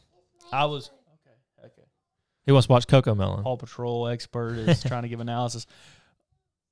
[0.53, 1.67] I was okay.
[1.67, 1.89] Okay.
[2.45, 3.43] he wants to watch CoComelon.
[3.45, 5.67] Paw Patrol expert is trying to give analysis.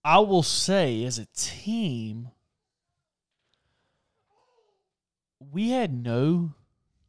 [0.05, 2.31] I will say, as a team,
[5.53, 6.55] we had no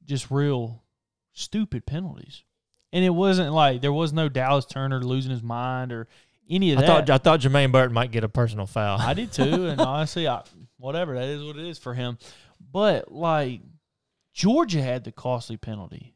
[0.05, 0.83] just real
[1.33, 2.43] stupid penalties.
[2.93, 6.09] And it wasn't like there was no Dallas Turner losing his mind or
[6.49, 6.87] any of I that.
[6.87, 8.99] thought I thought Jermaine Burton might get a personal foul.
[8.99, 10.43] I did too, and honestly, I,
[10.77, 12.17] whatever that is, what it is for him.
[12.71, 13.61] But like
[14.33, 16.13] Georgia had the costly penalty,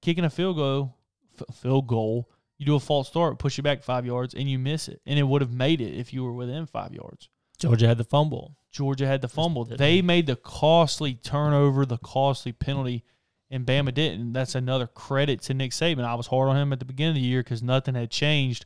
[0.00, 0.96] kicking a field goal,
[1.40, 2.28] f- field goal.
[2.58, 5.18] You do a false start, push it back five yards, and you miss it, and
[5.18, 7.28] it would have made it if you were within five yards.
[7.58, 8.56] Georgia had the fumble.
[8.70, 9.64] Georgia had the fumble.
[9.64, 10.00] They?
[10.00, 13.04] made the costly turnover, the costly penalty,
[13.50, 14.32] and Bama didn't.
[14.32, 16.04] That's another credit to Nick Saban.
[16.04, 18.64] I was hard on him at the beginning of the year because nothing had changed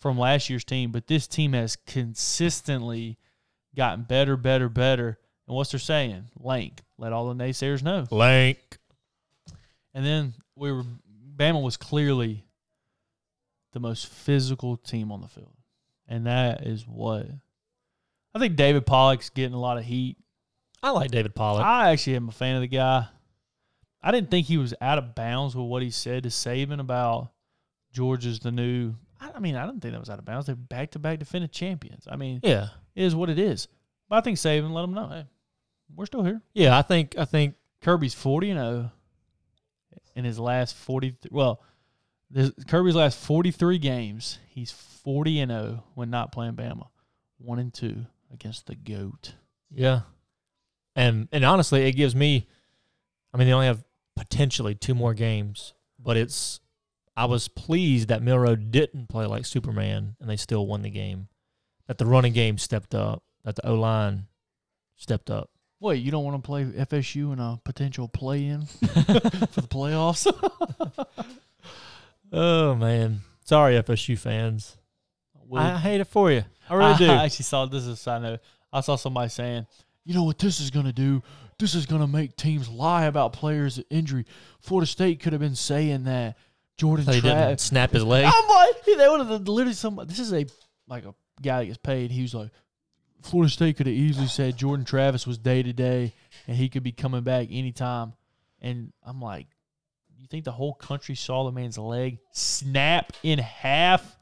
[0.00, 3.18] from last year's team, but this team has consistently
[3.74, 5.18] gotten better, better, better.
[5.46, 6.24] And what's they're saying?
[6.38, 6.82] Lank.
[6.98, 8.02] Let all the naysayers know.
[8.02, 8.78] Blank.
[9.94, 10.84] And then we were
[11.36, 12.44] Bama was clearly
[13.72, 15.52] the most physical team on the field.
[16.08, 17.26] And that is what
[18.34, 20.16] I think David Pollack's getting a lot of heat.
[20.82, 21.64] I like David Pollock.
[21.64, 23.06] I actually am a fan of the guy.
[24.02, 27.32] I didn't think he was out of bounds with what he said to Saban about
[27.92, 28.94] Georgia's the new.
[29.20, 30.46] I mean, I didn't think that was out of bounds.
[30.46, 32.06] They're back to back defending champions.
[32.10, 33.68] I mean, yeah, it is what it is.
[34.08, 35.24] But I think Saban let them know, hey,
[35.94, 36.40] we're still here.
[36.54, 36.76] yeah.
[36.76, 38.92] I think I think Kirby's forty and zero
[40.14, 41.16] in his last forty.
[41.30, 41.60] Well,
[42.30, 46.88] this, Kirby's last forty three games, he's forty and zero when not playing Bama.
[47.38, 49.34] One and two against the goat.
[49.70, 50.00] yeah.
[50.94, 52.48] And and honestly, it gives me.
[53.34, 53.84] I mean, they only have
[54.16, 56.60] potentially two more games, but it's.
[57.16, 61.28] I was pleased that Milroe didn't play like Superman, and they still won the game.
[61.86, 63.22] That the running game stepped up.
[63.44, 64.26] That the O line
[64.96, 65.50] stepped up.
[65.80, 70.26] Wait, you don't want to play FSU in a potential play-in for the playoffs?
[72.32, 74.76] Oh man, sorry FSU fans.
[75.54, 76.44] I hate it for you.
[76.68, 77.06] I really I do.
[77.06, 78.40] I actually saw this is a side note.
[78.72, 79.66] I saw somebody saying,
[80.04, 81.22] "You know what this is going to do?
[81.58, 84.26] This is going to make teams lie about players' injury."
[84.60, 86.36] Florida State could have been saying that
[86.78, 88.24] Jordan So he didn't snap his leg.
[88.26, 90.00] I'm like, they would have literally some.
[90.06, 90.46] This is a
[90.88, 92.10] like a guy that gets paid.
[92.10, 92.50] He was like,
[93.22, 96.12] Florida State could have easily said Jordan Travis was day to day
[96.46, 98.12] and he could be coming back anytime.
[98.60, 99.46] And I'm like,
[100.18, 104.16] you think the whole country saw the man's leg snap in half?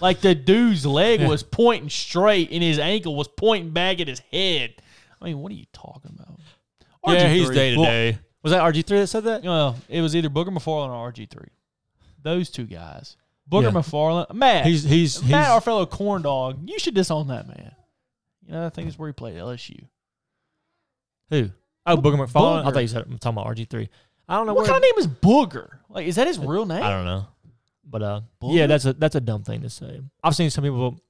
[0.00, 4.20] Like the dude's leg was pointing straight and his ankle was pointing back at his
[4.32, 4.74] head.
[5.20, 6.38] I mean, what are you talking about?
[7.06, 8.18] Yeah, he's day to day.
[8.42, 9.44] Was that RG three that said that?
[9.44, 11.46] No, well, it was either Booger McFarland or RG3.
[12.22, 13.16] Those two guys.
[13.50, 13.70] Booger Yeah.
[13.70, 14.32] McFarland.
[14.34, 14.64] Matt.
[14.66, 16.60] He's he's he's Matt, our fellow corn dog.
[16.68, 17.74] You should disown that man.
[18.46, 19.84] You know, I think it's where he played LSU.
[21.30, 21.50] who?
[21.86, 22.66] Oh, Booger McFarland.
[22.66, 23.88] I thought you said I'm talking about RG three.
[24.28, 24.72] I don't know What where.
[24.72, 25.68] kind of name is Booger?
[25.88, 26.82] Like, is that his real name?
[26.82, 27.26] I don't know,
[27.84, 28.54] but uh, Booger?
[28.56, 30.00] yeah, that's a that's a dumb thing to say.
[30.22, 31.00] I've seen some people,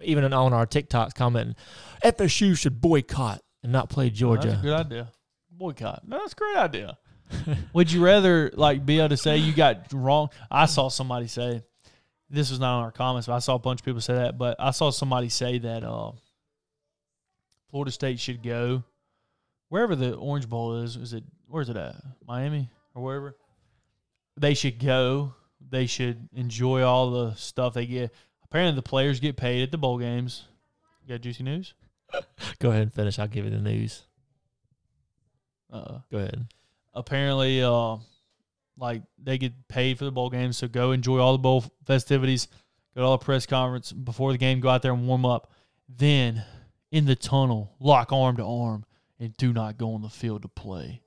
[0.00, 1.54] even on our TikToks, commenting,
[2.02, 4.58] FSU should boycott and not play Oh, That's a Georgia.
[4.62, 5.08] good idea.
[5.50, 6.08] Boycott.
[6.08, 6.96] No, that's a great idea.
[7.72, 10.28] Would you rather like be able to say you got wrong?
[10.50, 11.62] I saw somebody say
[12.30, 14.38] this was not on our comments, but I saw a bunch of people say that.
[14.38, 16.12] But I saw somebody say that uh,
[17.70, 18.82] Florida State should go
[19.68, 20.96] wherever the Orange Bowl is.
[20.96, 21.96] Is it where's it at?
[22.26, 23.36] Miami or wherever?
[24.38, 25.34] They should go.
[25.70, 28.12] They should enjoy all the stuff they get.
[28.44, 30.44] Apparently, the players get paid at the bowl games.
[31.02, 31.74] You got juicy news?
[32.58, 33.18] Go ahead and finish.
[33.18, 34.02] I'll give you the news.
[35.72, 36.46] Uh, Go ahead.
[36.94, 37.96] Apparently uh
[38.78, 42.48] like they get paid for the bowl games so go enjoy all the bowl festivities
[42.94, 45.50] go to all the press conference before the game go out there and warm up
[45.88, 46.42] then
[46.90, 48.84] in the tunnel lock arm to arm
[49.18, 51.00] and do not go on the field to play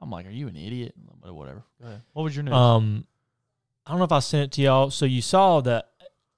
[0.00, 1.64] i'm like are you an idiot but whatever
[2.12, 2.54] what was your name?
[2.54, 3.06] Um,
[3.86, 4.90] I don't know if I sent it to y'all.
[4.90, 5.90] So you saw that.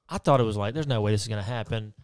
[0.09, 1.95] I thought it was like, there's no way this is gonna happen,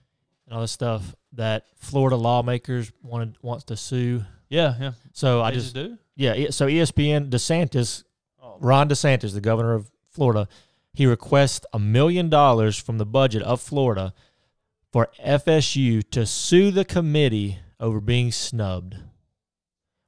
[0.47, 1.15] and all this stuff.
[1.33, 4.23] That Florida lawmakers wanted wants to sue.
[4.49, 6.51] yeah yeah So I They just do yeah.
[6.51, 8.05] So ESPN DeSantis,
[8.43, 10.49] oh, Ron DeSantis, the governor of Florida,
[10.93, 14.15] he requests a million dollars from the budget of Florida
[14.93, 18.97] for FSU to sue the committee over being snubbed.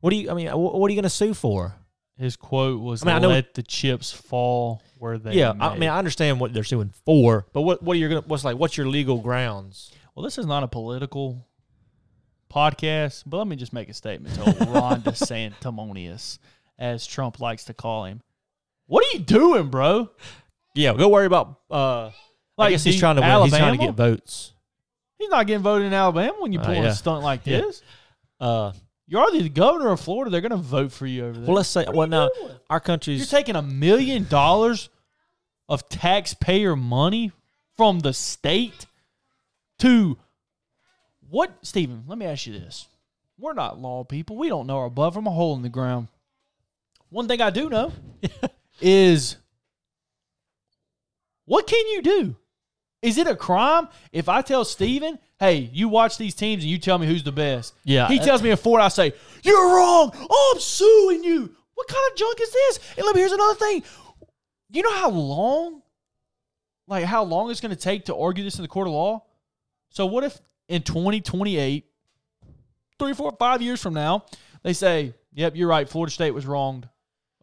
[0.01, 0.31] What do you?
[0.31, 1.75] I mean, what are you going to sue for?
[2.19, 5.65] His quote was, I mean, I know- "Let the chips fall where they." yeah, may.
[5.65, 8.29] I mean, I understand what they're suing for, but what what are you going to?
[8.29, 8.57] What's like?
[8.57, 9.93] What's your legal grounds?
[10.15, 11.47] Well, this is not a political
[12.57, 16.39] podcast, but let me just make a statement to Ron DeSanctimonious,
[16.79, 18.23] as Trump likes to call him.
[18.87, 20.11] What are you doing, bro?
[20.75, 21.59] Yeah, go worry about.
[21.71, 22.13] uh I
[22.57, 23.43] Like, guess he's trying to win.
[23.43, 24.53] He's trying to get votes.
[25.19, 26.85] He's not getting voted in Alabama when you Uh, pull yeah.
[26.87, 27.59] a stunt like Yeah.
[27.63, 27.83] this.
[28.41, 28.73] Uh,
[29.07, 30.31] You're already the governor of Florida.
[30.31, 31.47] They're going to vote for you over there.
[31.47, 31.85] well, let's say.
[31.93, 32.53] Well, now doing?
[32.71, 33.19] our country's.
[33.19, 34.89] You're taking a million dollars
[35.69, 37.33] of taxpayer money
[37.77, 38.87] from the state
[39.81, 40.17] to
[41.31, 42.05] what, Stephen?
[42.07, 42.87] Let me ask you this.
[43.39, 44.37] We're not law people.
[44.37, 46.09] We don't know our butt from a hole in the ground.
[47.11, 47.93] One thing I do know
[48.81, 49.37] is
[51.45, 52.37] what can you do?
[53.03, 56.79] Is it a crime if I tell Steven, hey, you watch these teams and you
[56.79, 57.74] tell me who's the best?
[57.85, 59.12] Yeah, He uh, tells me a four, I say,
[59.43, 60.11] You're wrong.
[60.29, 61.55] Oh, I'm suing you.
[61.74, 62.81] What kind of junk is this?
[62.97, 63.83] And let me here's another thing.
[64.70, 65.83] You know how long,
[66.89, 69.22] like how long it's gonna take to argue this in the court of law?
[69.91, 71.87] So what if in 2028,
[72.99, 74.25] three, four, five years from now,
[74.62, 76.89] they say, Yep, you're right, Florida State was wronged.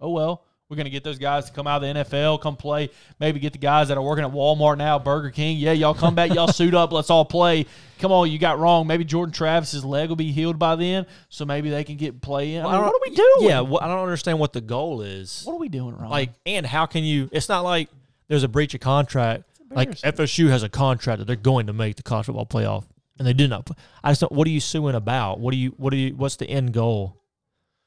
[0.01, 0.43] Oh well.
[0.69, 2.89] We're gonna get those guys to come out of the NFL, come play.
[3.19, 5.57] Maybe get the guys that are working at Walmart now, Burger King.
[5.57, 7.67] Yeah, y'all come back, y'all suit up, let's all play.
[7.99, 8.87] Come on, you got wrong.
[8.87, 12.55] Maybe Jordan Travis's leg will be healed by then, so maybe they can get play
[12.55, 12.65] in.
[12.65, 13.49] I mean, what are we doing?
[13.49, 15.43] Yeah, well, I don't understand what the goal is.
[15.45, 16.09] What are we doing wrong?
[16.09, 17.29] Like, and how can you?
[17.31, 17.89] It's not like
[18.27, 19.43] there's a breach of contract.
[19.69, 19.91] Like.
[19.91, 22.85] FSU has a contract that they're going to make the college football playoff,
[23.17, 23.69] and they did not.
[24.03, 24.31] I just don't.
[24.31, 25.39] What are you suing about?
[25.39, 25.69] What do you?
[25.77, 26.15] What do you?
[26.15, 27.19] What's the end goal?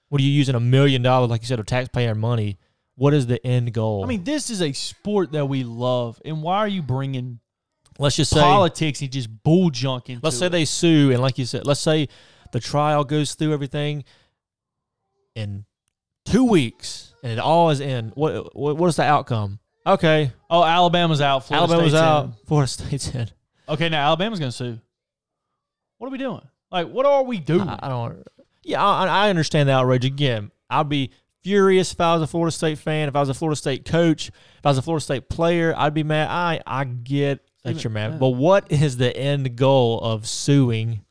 [0.08, 2.58] What are you using a million dollars, like you said, of taxpayer money?
[2.94, 4.04] What is the end goal?
[4.04, 7.40] I mean, this is a sport that we love, and why are you bringing
[7.98, 10.50] let's just say, politics and just bull junk into let's say it?
[10.50, 12.08] they sue, and like you said, let's say
[12.52, 14.04] the trial goes through everything
[15.34, 15.64] in
[16.24, 18.10] two weeks, and it all is in.
[18.14, 18.56] What?
[18.56, 19.58] What, what is the outcome?
[19.86, 21.46] Okay, Oh, Alabama's out.
[21.46, 22.24] Florida Alabama's State's out.
[22.24, 22.32] in.
[22.46, 23.28] Florida State's in.
[23.68, 24.78] Okay, now Alabama's going to sue.
[25.98, 26.46] What are we doing?
[26.70, 27.68] Like, what are we doing?
[27.68, 28.26] I, I don't.
[28.62, 30.04] Yeah, I, I understand the outrage.
[30.04, 31.10] Again, I'd be
[31.42, 33.08] furious if I was a Florida State fan.
[33.08, 35.94] If I was a Florida State coach, if I was a Florida State player, I'd
[35.94, 36.28] be mad.
[36.28, 41.04] I I get that you're mad, but what is the end goal of suing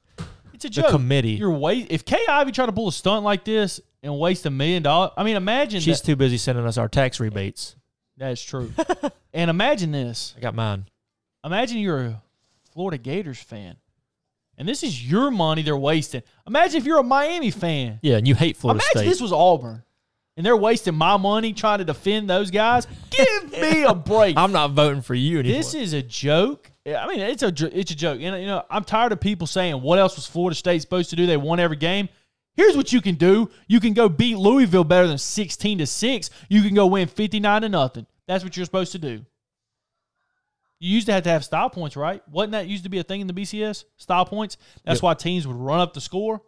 [0.53, 1.31] it's a the committee?
[1.31, 1.87] You're wait.
[1.89, 5.11] If Kay Ivey tried to pull a stunt like this and waste a million dollars,
[5.17, 6.05] I mean, imagine She's that.
[6.05, 7.75] too busy sending us our tax rebates.
[8.17, 8.71] That's true.
[9.33, 10.33] and imagine this.
[10.37, 10.85] I got mine.
[11.43, 12.21] Imagine you're a
[12.73, 13.75] Florida Gators fan,
[14.57, 16.23] and this is your money they're wasting.
[16.47, 17.99] Imagine if you're a Miami fan.
[18.01, 19.09] Yeah, and you hate Florida Imagine State.
[19.09, 19.83] this was Auburn,
[20.37, 22.87] and they're wasting my money trying to defend those guys.
[23.09, 24.37] Give me a break.
[24.37, 25.57] I'm not voting for you anymore.
[25.57, 26.71] This is a joke.
[26.87, 27.47] I mean, it's a
[27.77, 28.19] it's a joke.
[28.21, 31.15] And you know, I'm tired of people saying what else was Florida State supposed to
[31.15, 31.25] do?
[31.25, 32.09] They won every game.
[32.55, 33.49] Here's what you can do.
[33.67, 36.29] You can go beat Louisville better than 16 to 6.
[36.47, 38.05] You can go win 59 to nothing.
[38.27, 39.25] That's what you're supposed to do.
[40.79, 42.21] You used to have to have style points, right?
[42.29, 43.85] Wasn't that used to be a thing in the BCS?
[43.97, 44.57] Style points.
[44.83, 45.03] That's Yep.
[45.03, 46.41] why teams would run up the score.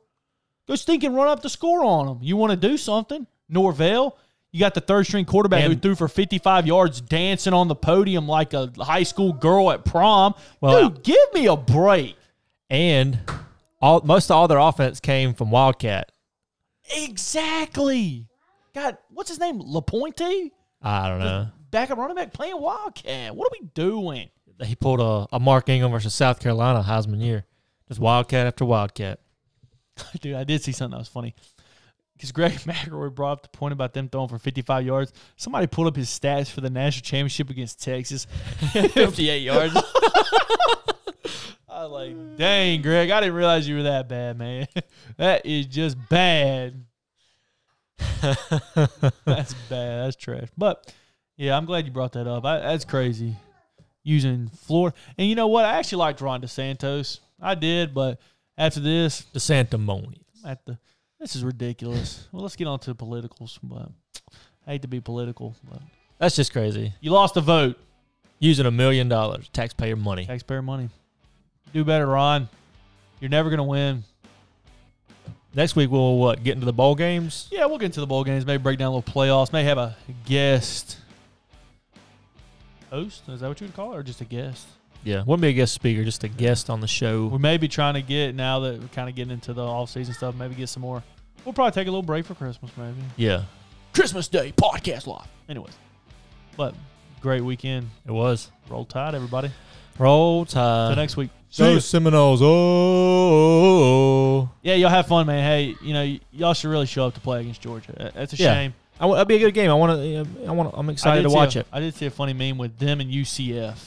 [0.67, 2.19] Go stink and run up the score on them.
[2.21, 3.25] You want to do something?
[3.47, 4.17] Norvell,
[4.51, 8.27] you got the third string quarterback who threw for 55 yards dancing on the podium
[8.27, 10.33] like a high school girl at prom.
[10.59, 12.17] Well, Dude, give me a break.
[12.69, 13.19] and
[13.81, 16.11] all most of all their offense came from Wildcat.
[16.97, 18.27] Exactly.
[18.73, 19.59] God, what's his name?
[19.63, 20.51] LaPointe?
[20.81, 21.47] I don't know.
[21.69, 23.35] Backup running back playing Wildcat.
[23.35, 24.29] What are we doing?
[24.63, 27.45] He pulled a, a Mark Ingram versus South Carolina Heisman year.
[27.87, 29.19] Just Wildcat after Wildcat.
[30.21, 31.35] Dude, I did see something that was funny.
[32.13, 35.13] Because Greg McElroy brought up the point about them throwing for 55 yards.
[35.35, 38.25] Somebody pulled up his stats for the national championship against Texas.
[38.71, 39.75] 58 yards.
[41.69, 44.67] I was like, dang, Greg, I didn't realize you were that bad, man.
[45.17, 46.83] that is just bad.
[48.21, 50.05] That's bad.
[50.05, 50.47] That's trash.
[50.57, 50.91] But
[51.37, 52.43] yeah, I'm glad you brought that up.
[52.45, 53.35] I, that's crazy.
[54.03, 54.95] Using Florida.
[55.17, 55.65] And you know what?
[55.65, 57.19] I actually liked Ron DeSantis.
[57.41, 58.19] I did, but
[58.57, 60.19] after this, The Santamoni.
[60.45, 60.77] at the
[61.19, 62.27] this is ridiculous.
[62.31, 63.57] Well, let's get on to the politicals.
[63.63, 63.89] But
[64.67, 65.81] I hate to be political, but
[66.19, 66.93] That's just crazy.
[67.01, 67.77] you lost a vote.
[68.39, 70.27] Using a million dollars, taxpayer money.
[70.27, 70.89] Taxpayer money.
[71.73, 72.47] Do better, Ron.
[73.19, 74.03] You're never gonna win.
[75.55, 77.47] Next week we'll what get into the bowl games.
[77.51, 78.45] Yeah, we'll get into the bowl games.
[78.45, 79.51] Maybe break down a little playoffs.
[79.51, 80.97] May have a guest
[82.89, 83.23] host.
[83.29, 84.67] Is that what you would call it, or just a guest?
[85.03, 87.27] Yeah, wouldn't be a guest speaker, just a guest on the show.
[87.27, 89.89] We may be trying to get now that we're kind of getting into the off
[89.91, 90.35] season stuff.
[90.35, 91.03] Maybe get some more.
[91.45, 92.97] We'll probably take a little break for Christmas, maybe.
[93.15, 93.43] Yeah,
[93.93, 95.27] Christmas Day podcast live.
[95.47, 95.73] Anyways,
[96.57, 96.73] but
[97.21, 97.89] great weekend.
[98.05, 98.51] it was.
[98.69, 99.51] Roll Tide, everybody.
[99.97, 100.89] Roll Tide.
[100.89, 101.29] Till next week.
[101.57, 102.41] Go Seminoles.
[102.41, 104.49] Oh, oh, oh, oh.
[104.61, 105.43] Yeah, y'all have fun, man.
[105.43, 108.11] Hey, you know, y- y'all should really show up to play against Georgia.
[108.13, 108.53] That's a Yeah.
[108.53, 108.73] shame.
[108.99, 109.69] I w- that'd be a good game.
[109.69, 110.27] I want to.
[110.47, 110.73] I want.
[110.75, 111.67] I'm excited to watch a- it.
[111.71, 113.77] I did see a funny meme with them and UCF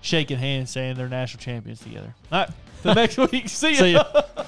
[0.00, 2.14] shaking hands, saying they're national champions together.
[2.30, 2.50] All right,
[2.82, 3.48] the next week.
[3.48, 3.76] See ya.
[3.78, 4.04] See ya.